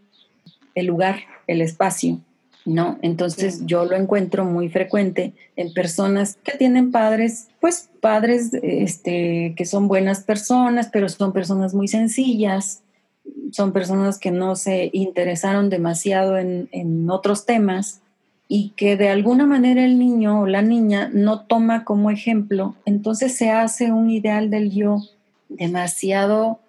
[0.75, 2.19] el lugar, el espacio.
[2.65, 3.00] ¿No?
[3.02, 9.65] Entonces yo lo encuentro muy frecuente en personas que tienen padres, pues padres este, que
[9.65, 12.82] son buenas personas, pero son personas muy sencillas,
[13.52, 18.02] son personas que no se interesaron demasiado en, en otros temas
[18.48, 23.36] y que de alguna manera el niño o la niña no toma como ejemplo, entonces
[23.36, 24.98] se hace un ideal del yo
[25.50, 26.60] demasiado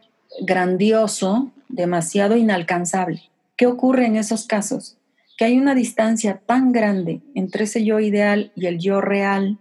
[0.43, 3.23] grandioso, demasiado inalcanzable.
[3.57, 4.97] ¿Qué ocurre en esos casos?
[5.41, 9.57] Que hay una distancia tan grande entre ese yo ideal y el yo real,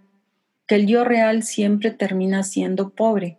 [0.66, 3.38] que el yo real siempre termina siendo pobre,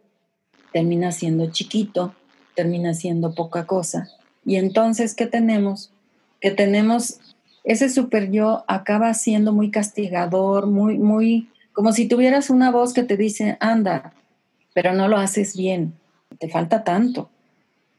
[0.73, 2.15] termina siendo chiquito,
[2.55, 4.09] termina siendo poca cosa.
[4.43, 5.91] Y entonces, ¿qué tenemos?
[6.39, 7.19] Que tenemos
[7.63, 13.03] ese super yo acaba siendo muy castigador, muy, muy, como si tuvieras una voz que
[13.03, 14.15] te dice, anda,
[14.73, 15.93] pero no lo haces bien,
[16.39, 17.29] te falta tanto,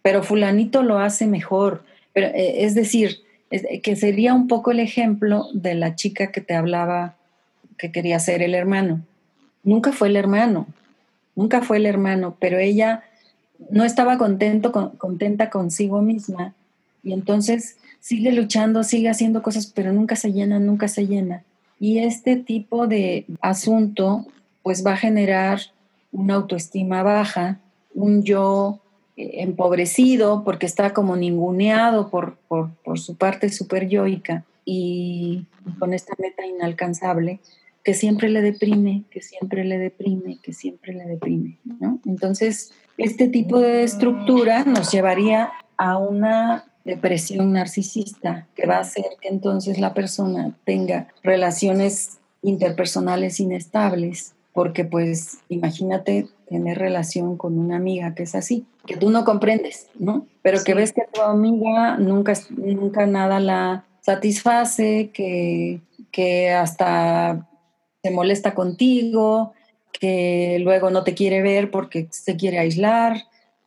[0.02, 1.84] pero fulanito lo hace mejor.
[2.12, 3.21] Pero, eh, es decir,
[3.82, 7.16] que sería un poco el ejemplo de la chica que te hablaba
[7.76, 9.02] que quería ser el hermano.
[9.64, 10.66] Nunca fue el hermano,
[11.36, 13.02] nunca fue el hermano, pero ella
[13.70, 16.54] no estaba contento, contenta consigo misma
[17.02, 21.42] y entonces sigue luchando, sigue haciendo cosas, pero nunca se llena, nunca se llena.
[21.78, 24.26] Y este tipo de asunto
[24.62, 25.60] pues va a generar
[26.12, 27.58] una autoestima baja,
[27.94, 28.81] un yo eh,
[29.16, 35.46] empobrecido porque está como ninguneado por, por, su parte super yoica y
[35.78, 37.40] con esta meta inalcanzable
[37.84, 41.98] que siempre le deprime, que siempre le deprime, que siempre le deprime, ¿no?
[42.06, 49.04] Entonces, este tipo de estructura nos llevaría a una depresión narcisista que va a hacer
[49.20, 57.76] que entonces la persona tenga relaciones interpersonales inestables, porque pues imagínate tener relación con una
[57.76, 60.26] amiga que es así, que tú no comprendes, ¿no?
[60.42, 67.48] Pero que ves que tu amiga nunca, nunca nada la satisface, que, que hasta
[68.02, 69.54] se molesta contigo,
[69.92, 73.16] que luego no te quiere ver porque se quiere aislar.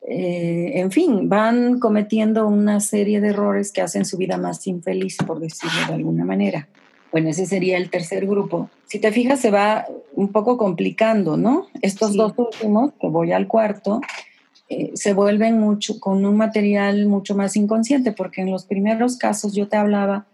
[0.07, 5.17] Eh, en fin, van cometiendo una serie de errores que hacen su vida más infeliz,
[5.25, 6.67] por decirlo de alguna manera.
[7.15, 8.69] Bueno, ese sería el tercer grupo.
[8.88, 11.67] Si te fijas, se va un poco complicando, ¿no?
[11.82, 14.01] Estos dos últimos, que voy al cuarto,
[14.67, 19.54] eh, se vuelven mucho con un material mucho más inconsciente, porque en los primeros casos
[19.54, 20.25] yo te hablaba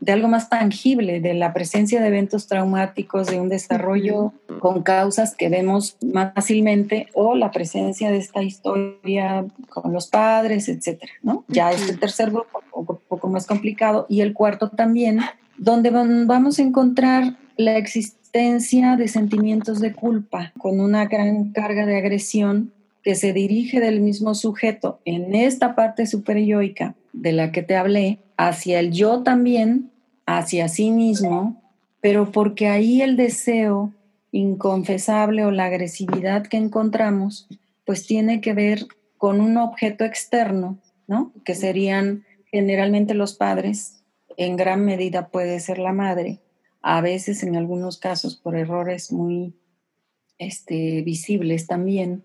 [0.00, 5.34] de algo más tangible, de la presencia de eventos traumáticos, de un desarrollo con causas
[5.34, 11.46] que vemos más fácilmente, o la presencia de esta historia con los padres, etcétera, ¿no?
[11.48, 15.20] Ya este tercer grupo, un poco más complicado, y el cuarto también,
[15.58, 21.96] donde vamos a encontrar la existencia de sentimientos de culpa, con una gran carga de
[21.96, 27.76] agresión que se dirige del mismo sujeto en esta parte superyoica de la que te
[27.76, 29.90] hablé, hacia el yo también,
[30.26, 31.62] hacia sí mismo,
[32.00, 33.92] pero porque ahí el deseo
[34.32, 37.48] inconfesable o la agresividad que encontramos,
[37.84, 41.32] pues tiene que ver con un objeto externo, ¿no?
[41.44, 43.95] Que serían generalmente los padres,
[44.36, 46.40] en gran medida puede ser la madre,
[46.82, 49.54] a veces en algunos casos por errores muy
[50.38, 52.24] este, visibles también,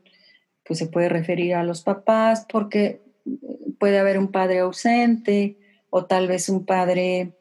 [0.65, 3.02] pues se puede referir a los papás porque
[3.80, 5.58] puede haber un padre ausente
[5.89, 7.34] o tal vez un padre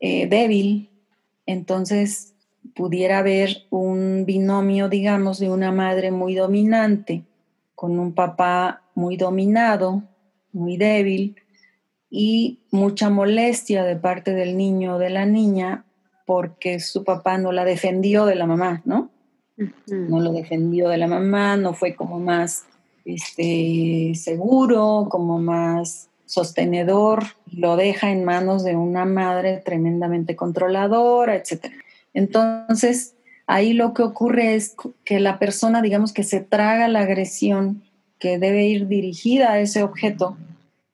[0.00, 0.90] eh, débil,
[1.46, 2.34] entonces
[2.74, 7.24] pudiera haber un binomio, digamos, de una madre muy dominante
[7.74, 10.02] con un papá muy dominado,
[10.52, 11.36] muy débil,
[12.18, 15.84] y mucha molestia de parte del niño o de la niña
[16.24, 19.10] porque su papá no la defendió de la mamá, ¿no?
[19.86, 22.64] No lo defendió de la mamá, no fue como más
[23.04, 31.66] este, seguro, como más sostenedor, lo deja en manos de una madre tremendamente controladora, etc.
[32.14, 33.14] Entonces,
[33.46, 34.74] ahí lo que ocurre es
[35.04, 37.82] que la persona, digamos que se traga la agresión
[38.18, 40.38] que debe ir dirigida a ese objeto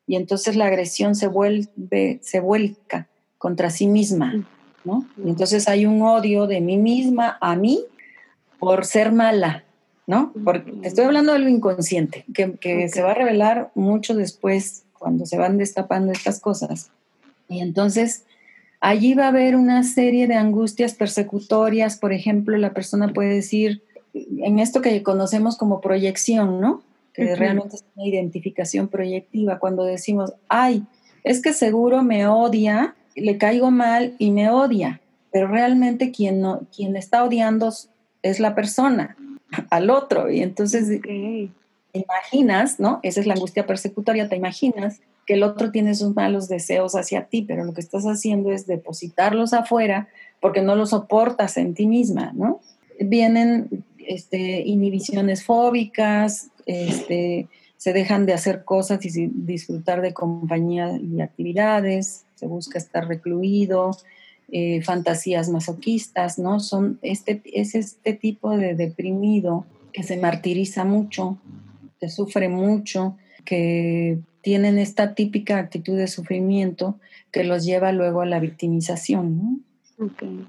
[0.07, 4.47] y entonces la agresión se vuelve, se vuelca contra sí misma,
[4.85, 5.07] ¿no?
[5.25, 7.85] Y entonces hay un odio de mí misma a mí
[8.59, 9.65] por ser mala,
[10.07, 10.33] ¿no?
[10.45, 15.38] Porque estoy hablando de lo inconsciente, que, se va a revelar mucho después cuando se
[15.38, 16.91] van destapando estas cosas.
[17.49, 18.25] Y entonces
[18.81, 23.83] allí va a haber una serie de angustias persecutorias, por ejemplo, la persona puede decir,
[24.15, 26.83] en esto que conocemos como proyección, ¿no?
[27.12, 30.85] Que realmente es una identificación proyectiva, cuando decimos, ay,
[31.25, 36.62] es que seguro me odia, le caigo mal y me odia, pero realmente quien, no,
[36.75, 37.72] quien está odiando
[38.22, 39.16] es la persona,
[39.70, 40.31] al otro.
[40.31, 41.01] Y entonces
[41.92, 43.01] imaginas, ¿no?
[43.03, 47.27] Esa es la angustia persecutoria, te imaginas que el otro tiene sus malos deseos hacia
[47.27, 50.09] ti, pero lo que estás haciendo es depositarlos afuera
[50.40, 52.61] porque no los soportas en ti misma, ¿no?
[52.98, 61.21] Vienen este, inhibiciones fóbicas, este, se dejan de hacer cosas y disfrutar de compañía y
[61.21, 63.97] actividades, se busca estar recluido,
[64.51, 66.61] eh, fantasías masoquistas, ¿no?
[66.61, 71.38] Son este, es este tipo de deprimido que se martiriza mucho,
[72.01, 76.99] que sufre mucho, que tienen esta típica actitud de sufrimiento
[77.31, 79.59] que los lleva luego a la victimización, ¿no?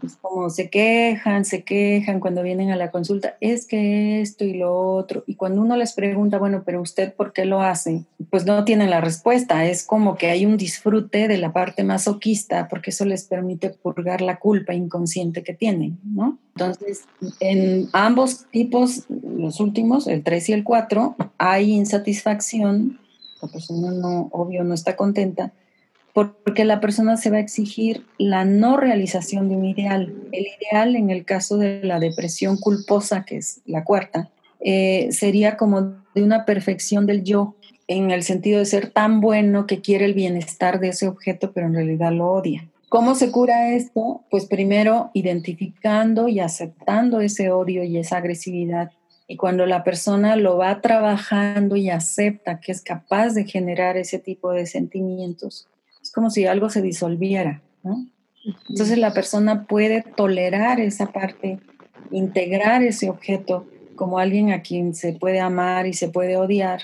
[0.03, 4.53] Es como se quejan, se quejan cuando vienen a la consulta, es que esto y
[4.53, 5.23] lo otro.
[5.27, 8.89] Y cuando uno les pregunta, bueno, pero usted por qué lo hace, pues no tienen
[8.89, 9.65] la respuesta.
[9.65, 14.21] Es como que hay un disfrute de la parte masoquista porque eso les permite purgar
[14.21, 16.37] la culpa inconsciente que tienen, ¿no?
[16.55, 17.05] Entonces,
[17.39, 22.99] en ambos tipos, los últimos, el 3 y el 4, hay insatisfacción,
[23.41, 25.51] la persona no, obvio, no está contenta,
[26.13, 30.13] porque la persona se va a exigir la no realización de un ideal.
[30.31, 35.57] El ideal, en el caso de la depresión culposa, que es la cuarta, eh, sería
[35.57, 37.55] como de una perfección del yo,
[37.87, 41.67] en el sentido de ser tan bueno que quiere el bienestar de ese objeto, pero
[41.67, 42.69] en realidad lo odia.
[42.93, 44.21] ¿Cómo se cura esto?
[44.29, 48.91] Pues primero identificando y aceptando ese odio y esa agresividad
[49.27, 54.19] Y cuando la persona lo va trabajando y acepta que es capaz de generar ese
[54.19, 55.67] tipo de sentimientos,
[56.13, 58.07] como si algo se disolviera, ¿no?
[58.69, 61.59] Entonces la persona puede tolerar esa parte,
[62.11, 66.81] integrar ese objeto como alguien a quien se puede amar y se puede odiar,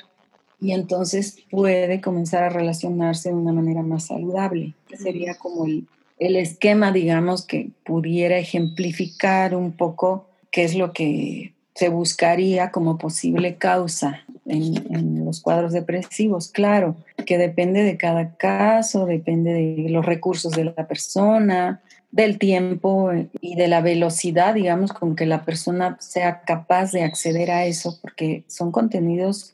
[0.61, 4.73] y entonces puede comenzar a relacionarse de una manera más saludable.
[4.97, 11.53] Sería como el, el esquema, digamos, que pudiera ejemplificar un poco qué es lo que
[11.79, 16.49] se buscaría como posible causa en, los cuadros depresivos.
[16.49, 21.79] Claro, que depende de cada caso, depende de los recursos de la persona,
[22.11, 27.49] del tiempo y de la velocidad, digamos, con que la persona sea capaz de acceder
[27.49, 29.53] a eso, porque son contenidos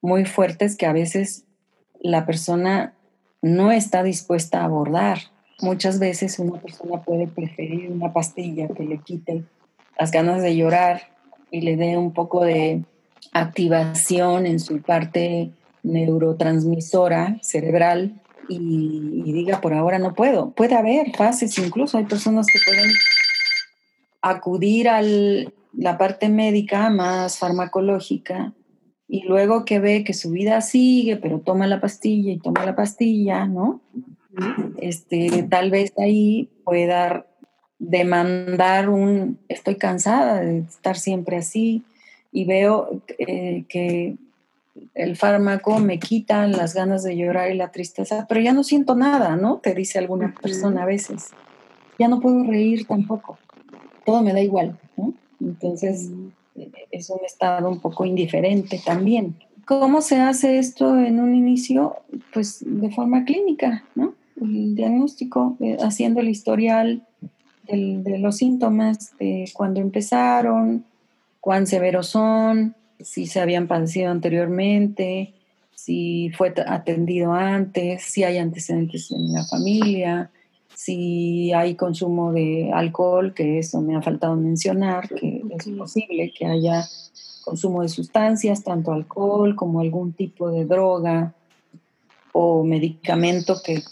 [0.00, 1.44] muy fuertes que a veces
[2.00, 2.94] la persona
[3.42, 5.18] no está dispuesta a abordar.
[5.60, 9.44] Muchas veces una persona puede preferir una pastilla que le quite
[9.98, 11.15] las ganas de llorar
[11.50, 12.82] y le dé un poco de
[13.32, 15.50] activación en su parte
[15.82, 20.50] neurotransmisora cerebral y, diga por ahora no puedo.
[20.50, 22.90] Puede haber fases, incluso hay personas que pueden
[24.22, 28.52] acudir a la parte médica más farmacológica
[29.08, 32.74] y luego que ve que su vida sigue, pero toma la pastilla y toma la
[32.74, 33.80] pastilla, ¿no?
[34.78, 37.26] Este, tal vez ahí pueda
[37.78, 41.82] demandar un, estoy cansada de estar siempre así
[42.32, 44.16] y veo eh, que
[44.94, 48.94] el fármaco me quita las ganas de llorar y la tristeza, pero ya no siento
[48.94, 49.58] nada, ¿no?
[49.58, 51.30] Te dice alguna persona a veces.
[51.98, 53.38] Ya no puedo reír tampoco.
[54.04, 55.14] Todo me da igual, ¿no?
[55.40, 56.10] Entonces,
[56.90, 59.36] es un estado un poco indiferente también.
[59.64, 61.96] ¿Cómo se hace esto en un inicio?
[62.32, 64.14] Pues de forma clínica, ¿no?
[64.40, 67.02] El diagnóstico, eh, haciendo el historial
[67.68, 70.84] de los síntomas, de cuándo empezaron,
[71.40, 75.34] cuán severos son, si se habían padecido anteriormente,
[75.74, 80.30] si fue atendido antes, si hay antecedentes en la familia,
[80.74, 86.46] si hay consumo de alcohol, que eso me ha faltado mencionar, que es posible que
[86.46, 86.84] haya
[87.44, 91.34] consumo de sustancias, tanto alcohol como algún tipo de droga
[92.32, 93.82] o medicamento que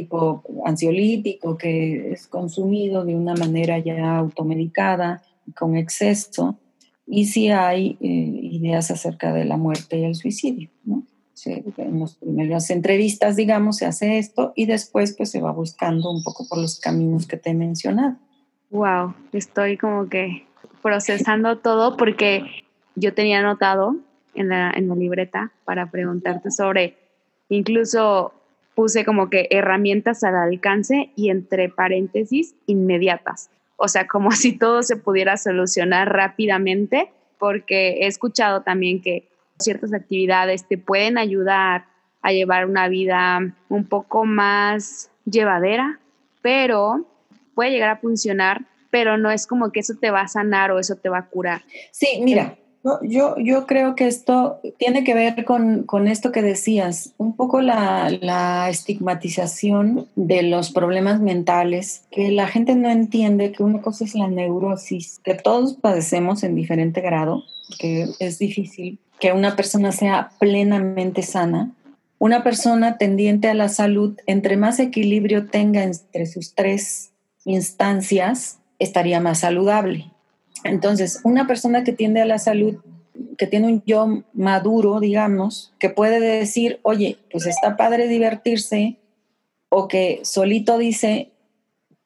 [0.00, 5.22] tipo ansiolítico que es consumido de una manera ya automedicada
[5.56, 6.58] con exceso
[7.06, 11.04] y si hay eh, ideas acerca de la muerte y el suicidio, ¿no?
[11.46, 16.22] en las primeras entrevistas, digamos, se hace esto y después pues se va buscando un
[16.22, 18.16] poco por los caminos que te he mencionado.
[18.68, 20.46] Wow, estoy como que
[20.82, 22.44] procesando todo porque
[22.94, 23.96] yo tenía anotado
[24.34, 26.98] en la, en la libreta para preguntarte sobre,
[27.48, 28.34] incluso
[28.80, 33.50] puse como que herramientas al alcance y entre paréntesis inmediatas.
[33.76, 39.28] O sea, como si todo se pudiera solucionar rápidamente, porque he escuchado también que
[39.58, 41.84] ciertas actividades te pueden ayudar
[42.22, 46.00] a llevar una vida un poco más llevadera,
[46.40, 47.06] pero
[47.54, 50.78] puede llegar a funcionar, pero no es como que eso te va a sanar o
[50.78, 51.64] eso te va a curar.
[51.90, 52.56] Sí, mira,
[53.02, 58.10] yo, yo creo que esto tiene que ver con, esto que decías, un poco la,
[58.20, 64.14] la, estigmatización de los problemas mentales, que la gente no entiende que una cosa es
[64.14, 67.42] la neurosis, que todos padecemos en diferente grado,
[67.78, 71.70] que es difícil que una persona sea plenamente sana.
[72.18, 77.12] Una persona tendiente a la salud, entre más equilibrio tenga entre sus tres
[77.44, 80.09] instancias, estaría más saludable.
[80.64, 82.76] Entonces, una persona que tiende a la salud,
[83.38, 88.98] que tiene un yo maduro, digamos, que puede decir, oye, pues está padre divertirse,
[89.70, 91.30] o que solito dice,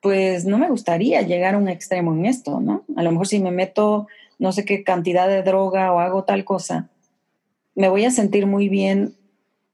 [0.01, 2.85] pues no me gustaría llegar a un extremo en esto, ¿no?
[2.97, 4.07] A lo mejor si me meto
[4.39, 6.91] no sé qué cantidad de droga o hago tal cosa,
[7.75, 9.15] me voy a sentir muy bien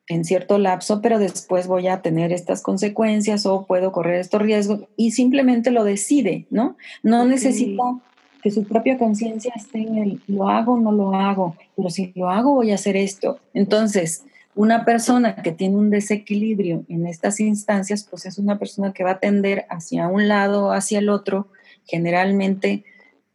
[0.07, 4.81] en cierto lapso, pero después voy a tener estas consecuencias o puedo correr estos riesgos
[4.97, 6.77] y simplemente lo decide, ¿no?
[7.03, 7.83] No necesita
[8.43, 12.13] que su propia conciencia esté en el lo hago o no lo hago, pero si
[12.15, 13.39] lo hago voy a hacer esto.
[13.55, 14.25] Entonces,
[14.55, 19.13] una persona que tiene un desequilibrio en estas instancias, pues es una persona que va
[19.13, 21.49] a tender hacia un lado o hacia el otro.
[21.87, 22.85] Generalmente,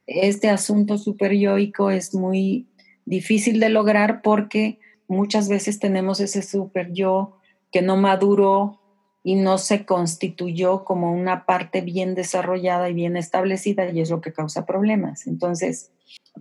[0.07, 2.67] este asunto superyoico es muy
[3.05, 7.37] difícil de lograr porque muchas veces tenemos ese super yo
[7.71, 8.79] que no maduró
[9.27, 14.21] y no se constituyó como una parte bien desarrollada y bien establecida y es lo
[14.21, 15.25] que causa problemas.
[15.25, 15.89] Entonces,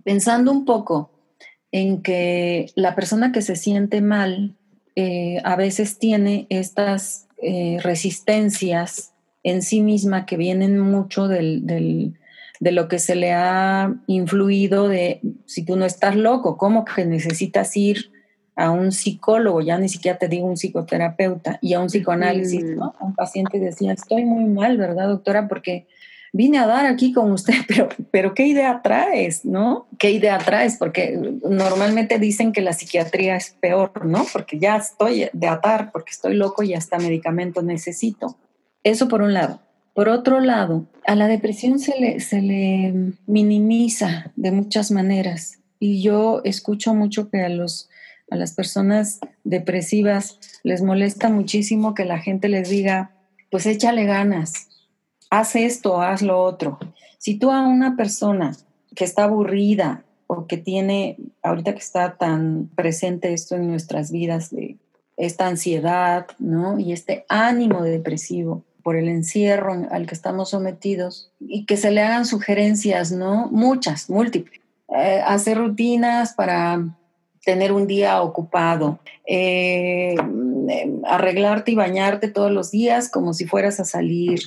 [0.03, 1.09] pensando un poco
[1.71, 4.55] en que la persona que se siente mal
[4.95, 12.13] eh, a veces tiene estas eh, resistencias en sí misma que vienen mucho del
[12.59, 17.03] de lo que se le ha influido de si tú no estás loco, ¿cómo que
[17.03, 18.11] necesitas ir
[18.55, 22.93] a un psicólogo, ya ni siquiera te digo un psicoterapeuta, y a un psicoanálisis, ¿no?
[23.01, 25.47] Un paciente decía, estoy muy mal, ¿verdad, doctora?
[25.47, 25.87] Porque
[26.31, 29.87] vine a dar aquí con usted, pero, pero ¿qué idea traes, no?
[29.97, 30.77] ¿Qué idea traes?
[30.77, 34.25] Porque normalmente dicen que la psiquiatría es peor, ¿no?
[34.31, 38.37] Porque ya estoy de atar, porque estoy loco y hasta medicamento necesito.
[38.83, 39.61] Eso por un lado.
[39.93, 45.59] Por otro lado, a la depresión se le, se le minimiza de muchas maneras.
[45.79, 47.89] Y yo escucho mucho que a, los,
[48.29, 53.11] a las personas depresivas les molesta muchísimo que la gente les diga,
[53.51, 54.69] pues échale ganas,
[55.29, 56.79] haz esto, haz lo otro.
[57.17, 58.55] Si tú a una persona
[58.95, 64.49] que está aburrida o que tiene, ahorita que está tan presente esto en nuestras vidas,
[64.49, 64.77] de
[65.17, 66.79] esta ansiedad, ¿no?
[66.79, 72.01] Y este ánimo depresivo, por el encierro al que estamos sometidos y que se le
[72.01, 73.47] hagan sugerencias, ¿no?
[73.49, 74.61] Muchas, múltiples.
[74.89, 76.95] Eh, hacer rutinas para
[77.45, 80.15] tener un día ocupado, eh,
[81.05, 84.39] arreglarte y bañarte todos los días como si fueras a salir,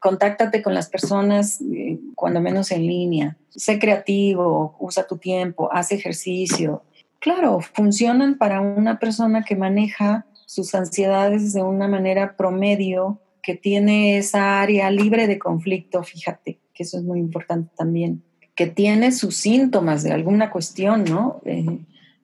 [0.00, 5.92] contáctate con las personas eh, cuando menos en línea, sé creativo, usa tu tiempo, haz
[5.92, 6.82] ejercicio.
[7.20, 14.18] Claro, funcionan para una persona que maneja sus ansiedades de una manera promedio que tiene
[14.18, 18.24] esa área libre de conflicto, fíjate, que eso es muy importante también,
[18.56, 21.40] que tiene sus síntomas de alguna cuestión, ¿no?
[21.44, 21.78] Eh,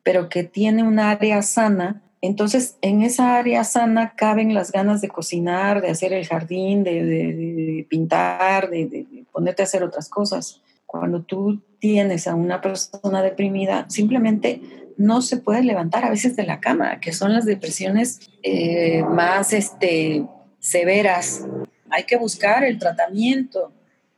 [0.09, 2.00] pero que tiene un área sana.
[2.22, 7.86] Entonces, en esa área sana caben las ganas de cocinar, de hacer el jardín, de,
[7.90, 10.62] pintar, de, de ponerte a hacer otras cosas.
[10.86, 14.62] Cuando tú tienes a una persona deprimida, simplemente
[14.96, 19.52] no se puede levantar a veces de la cama, que son las depresiones eh, más
[19.52, 20.24] este,
[20.59, 21.44] severas,
[21.90, 23.74] hay que buscar el tratamiento.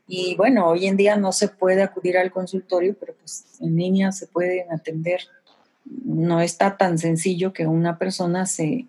[0.07, 4.13] Y bueno, hoy en día no se puede acudir al consultorio, pero pues en línea
[4.13, 5.23] se pueden atender.
[5.85, 8.87] No está tan sencillo que una persona se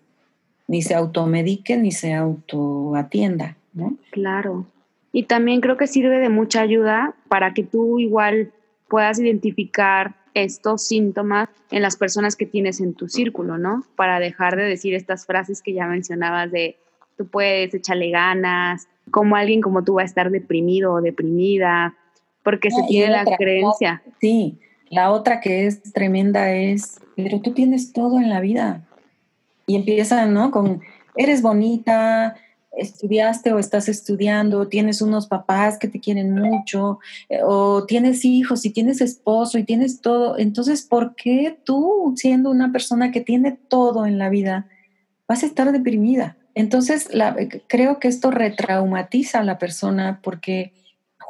[0.68, 3.96] ni se automedique ni se autoatienda, ¿no?
[4.10, 4.64] Claro.
[5.12, 8.52] Y también creo que sirve de mucha ayuda para que tú igual
[8.88, 13.84] puedas identificar estos síntomas en las personas que tienes en tu círculo, ¿no?
[13.96, 16.76] Para dejar de decir estas frases que ya mencionabas de
[17.18, 21.94] tú puedes, echarle ganas, como alguien como tú va a estar deprimido o deprimida,
[22.42, 24.02] porque se tiene la creencia.
[24.20, 24.58] sí,
[24.92, 28.86] la otra que es tremenda es, pero tú tienes todo en la vida.
[29.66, 30.50] Y empieza, ¿no?
[30.50, 30.82] Con,
[31.16, 32.36] eres bonita,
[32.72, 36.98] estudiaste o estás estudiando, tienes unos papás que te quieren mucho,
[37.30, 40.36] eh, o tienes hijos y tienes esposo y tienes todo.
[40.36, 44.68] Entonces, ¿por qué tú, siendo una persona que tiene todo en la vida,
[45.26, 46.36] vas a estar deprimida?
[46.54, 47.08] Entonces,
[47.66, 50.74] creo que esto retraumatiza a la persona porque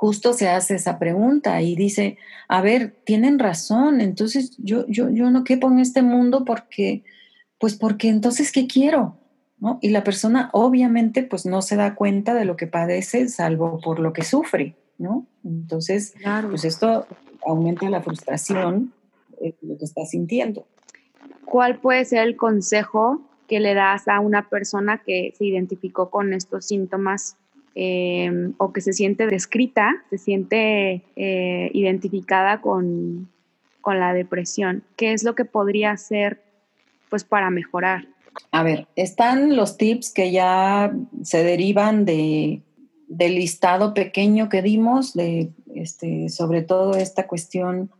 [0.03, 5.30] justo se hace esa pregunta y dice, a ver, tienen razón, entonces yo, yo, yo
[5.30, 7.05] no quepo en este mundo porque,
[7.59, 9.16] pues porque entonces, ¿qué quiero?
[9.59, 9.78] ¿No?
[9.80, 14.00] Y la persona obviamente pues no se da cuenta de lo que padece salvo por
[14.00, 15.28] lo que sufre, ¿no?
[15.44, 16.14] Entonces,
[16.50, 17.07] pues esto
[17.46, 18.92] aumenta la frustración,
[19.40, 20.66] de lo que está sintiendo.
[21.44, 26.32] ¿Cuál puede ser el consejo que le das a una persona que se identificó con
[26.32, 27.36] estos síntomas
[27.74, 33.28] em, o que se siente descrita, se siente eh, identificada con,
[33.84, 34.84] la depresión?
[34.96, 36.40] ¿Qué es lo que podría hacer
[37.10, 38.06] pues, para mejorar?
[38.50, 42.62] A ver, están los tips que ya se derivan de,
[43.08, 47.90] del listado pequeño que dimos, de este, sobre todo esta cuestión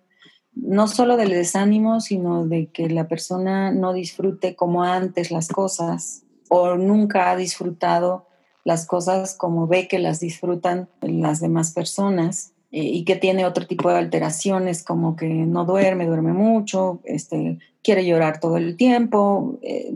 [0.55, 6.25] no solo del desánimo, sino de que la persona no disfrute como antes las cosas
[6.49, 8.27] o nunca ha disfrutado
[8.65, 13.67] las cosas como ve que las disfrutan las demás personas eh, y que tiene otro
[13.67, 19.59] tipo de alteraciones como que no duerme, duerme mucho, este, quiere llorar todo el tiempo,
[19.63, 19.93] eh,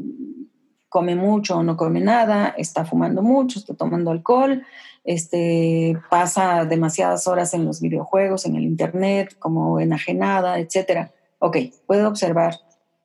[0.88, 4.62] come mucho o no come nada, está fumando mucho, está tomando alcohol,
[5.04, 11.10] este, pasa demasiadas horas en los videojuegos, en el internet, como enajenada, etc.
[11.38, 12.56] Ok, puedo observar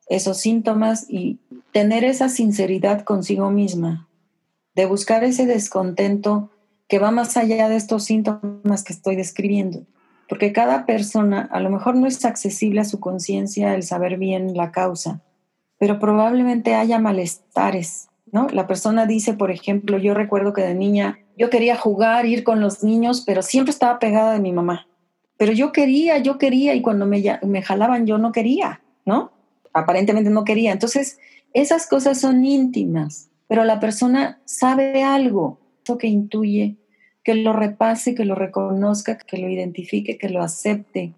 [0.09, 1.39] esos síntomas y
[1.71, 4.09] tener esa sinceridad consigo misma,
[4.75, 6.49] de buscar ese descontento
[6.87, 9.85] que va más allá de estos síntomas que estoy describiendo.
[10.27, 14.55] Porque cada persona a lo mejor no es accesible a su conciencia el saber bien
[14.55, 15.21] la causa,
[15.77, 18.47] pero probablemente haya malestares, ¿no?
[18.49, 22.61] La persona dice, por ejemplo, yo recuerdo que de niña yo quería jugar, ir con
[22.61, 24.87] los niños, pero siempre estaba pegada de mi mamá.
[25.37, 29.31] Pero yo quería, yo quería, y cuando me, me jalaban yo no quería, ¿no?
[29.73, 30.71] Aparentemente no quería.
[30.71, 31.17] Entonces,
[31.53, 36.77] esas cosas son íntimas, pero la persona sabe algo, eso que intuye,
[37.21, 41.11] que lo repase, que lo reconozca, que lo identifique, que lo acepte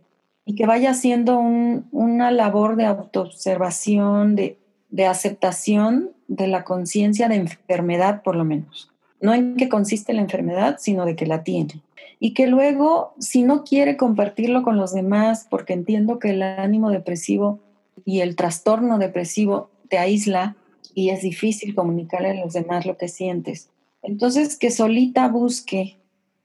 [0.43, 4.57] y que vaya haciendo una labor de autoobservación, de,
[4.89, 8.89] de aceptación de la conciencia de enfermedad, por lo menos.
[9.21, 11.83] No en qué consiste la enfermedad, sino de que la tiene.
[12.19, 16.89] Y que luego, si no quiere compartirlo con los demás, porque entiendo que el ánimo
[16.89, 17.59] depresivo
[18.05, 20.55] y el trastorno depresivo te aísla
[20.93, 23.69] y es difícil comunicarle a los demás lo que sientes.
[24.01, 25.97] Entonces, que solita busque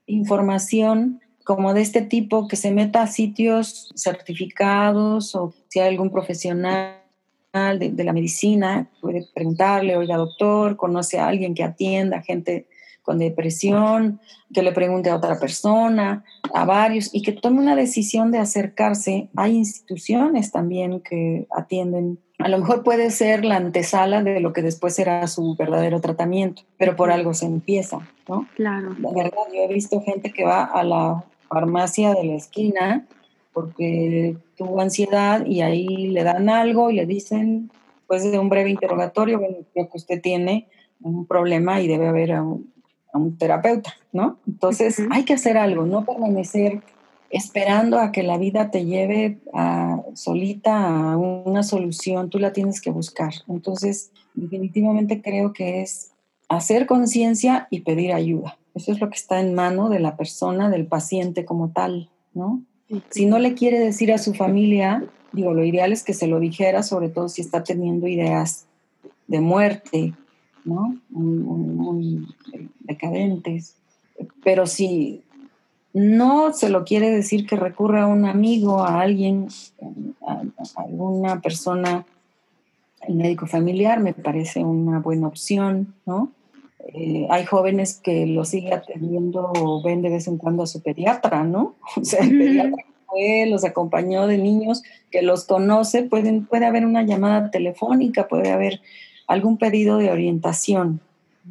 [0.07, 6.11] información como de este tipo, que se meta a sitios certificados o si hay algún
[6.11, 6.99] profesional
[7.53, 12.67] de, la medicina, puede preguntarle, oiga doctor, conoce a alguien que atienda gente
[13.01, 14.19] con depresión,
[14.53, 16.23] que le pregunte a otra persona,
[16.53, 19.29] a varios, y que tome una decisión de acercarse.
[19.35, 22.19] Hay instituciones también que atienden.
[22.37, 26.63] A lo mejor puede ser la antesala de lo que después será su verdadero tratamiento,
[26.77, 28.47] pero por algo se empieza, ¿no?
[28.55, 28.95] Claro.
[28.99, 33.05] La verdad, yo he visto gente que va a la farmacia de la esquina
[33.53, 38.69] porque tuvo ansiedad y ahí le dan algo y le dicen, después de un breve
[38.69, 40.67] interrogatorio, bueno, creo que usted tiene
[41.01, 42.31] un problema y debe haber
[43.13, 44.37] a un terapeuta, ¿no?
[44.47, 46.81] Entonces hay que hacer algo, no permanecer
[47.29, 52.81] esperando a que la vida te lleve a, solita a una solución, tú la tienes
[52.81, 53.33] que buscar.
[53.47, 56.11] Entonces, definitivamente creo que es
[56.47, 58.57] hacer conciencia y pedir ayuda.
[58.73, 62.63] Eso es lo que está en mano de la persona, del paciente como tal, ¿no?
[63.09, 66.39] Si no le quiere decir a su familia, digo, lo ideal es que se lo
[66.39, 68.65] dijera, sobre todo si está teniendo ideas
[69.27, 70.13] de muerte,
[70.65, 70.97] ¿no?
[71.09, 72.27] Muy,
[72.81, 73.75] decadentes.
[74.43, 75.23] Pero si
[75.93, 79.47] no se lo quiere decir que recurra a un amigo, a alguien,
[80.27, 80.43] a,
[80.75, 82.05] alguna persona,
[83.07, 86.31] el médico familiar me parece una buena opción, ¿no?
[86.93, 90.81] Eh, hay jóvenes que lo sigue atendiendo o ven de vez en cuando a su
[90.81, 91.75] pediatra, ¿no?
[92.01, 94.81] O sea, el pediatra fue, los acompañó de niños
[95.11, 98.81] que los conoce, pueden, puede haber una llamada telefónica, puede haber
[99.29, 100.99] algún pedido de orientación.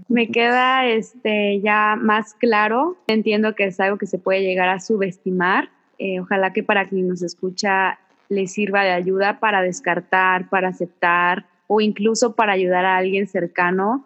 [0.09, 2.97] Me queda este, ya más claro.
[3.07, 5.71] Entiendo que es algo que se puede llegar a subestimar.
[5.99, 7.99] Eh, ojalá que para quien nos escucha
[8.29, 14.05] le sirva de ayuda para descartar, para aceptar o incluso para ayudar a alguien cercano.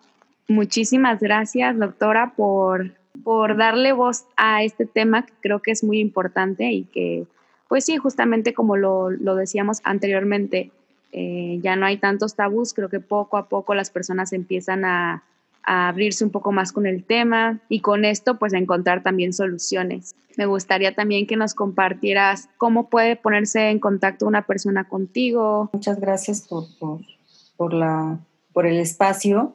[0.48, 2.92] Muchísimas gracias, doctora, por,
[3.24, 7.24] por darle voz a este tema que creo que es muy importante y que,
[7.68, 10.70] pues sí, justamente como lo, lo decíamos anteriormente,
[11.12, 15.22] eh, ya no hay tantos tabús, creo que poco a poco las personas empiezan a,
[15.64, 20.16] abrirse un poco más con el tema y con esto pues a encontrar también soluciones.
[20.36, 25.70] Me gustaría también que nos compartieras cómo puede ponerse en contacto una persona contigo.
[25.72, 26.64] Muchas gracias por,
[27.56, 28.18] por, la,
[28.52, 29.54] por el espacio.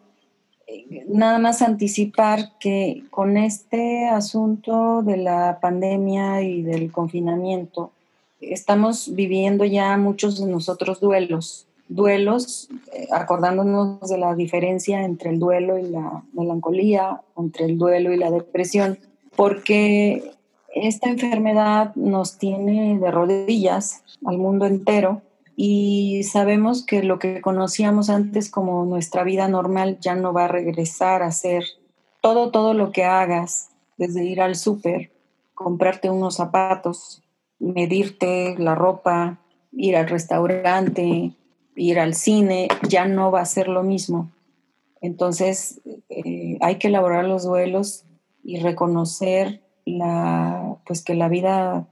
[1.09, 7.91] Nada más anticipar que con este asunto de la pandemia y del confinamiento,
[8.41, 15.39] estamos viviendo ya muchos de nosotros duelos, duelos, eh, acordándonos de la diferencia entre el
[15.39, 18.99] duelo y la melancolía, entre el duelo y la depresión,
[19.35, 20.31] porque
[20.73, 25.21] esta enfermedad nos tiene de rodillas al mundo entero
[25.55, 30.49] y sabemos que lo que conocíamos antes como nuestra vida normal ya no va a
[30.49, 31.63] regresar a ser
[32.21, 35.11] todo, todo lo que hagas, desde ir al súper,
[35.55, 37.23] comprarte unos zapatos,
[37.59, 39.39] medirte la ropa,
[39.71, 41.31] ir al restaurante,
[41.75, 44.31] ir al cine, ya no va a ser lo mismo.
[45.01, 48.03] Entonces eh, hay que elaborar los duelos
[48.43, 51.87] y reconocer la, pues que la vida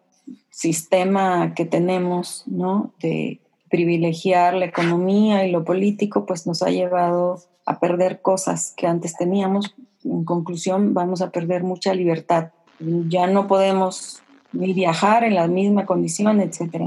[0.49, 2.93] sistema que tenemos, ¿no?
[3.01, 8.87] De privilegiar la economía y lo político, pues nos ha llevado a perder cosas que
[8.87, 9.75] antes teníamos.
[10.03, 12.51] En conclusión, vamos a perder mucha libertad.
[12.79, 14.21] Ya no podemos
[14.55, 16.85] ni viajar en la misma condición, etcétera.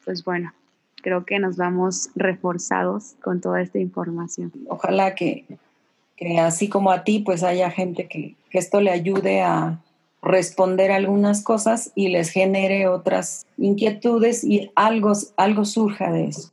[0.03, 0.53] Pues bueno,
[1.01, 4.51] creo que nos vamos reforzados con toda esta información.
[4.67, 5.45] Ojalá que,
[6.39, 9.81] así como a ti, pues haya gente que, que esto le ayude a,
[10.25, 16.49] responder algunas cosas y les genere otras inquietudes y algo, algo surja de eso.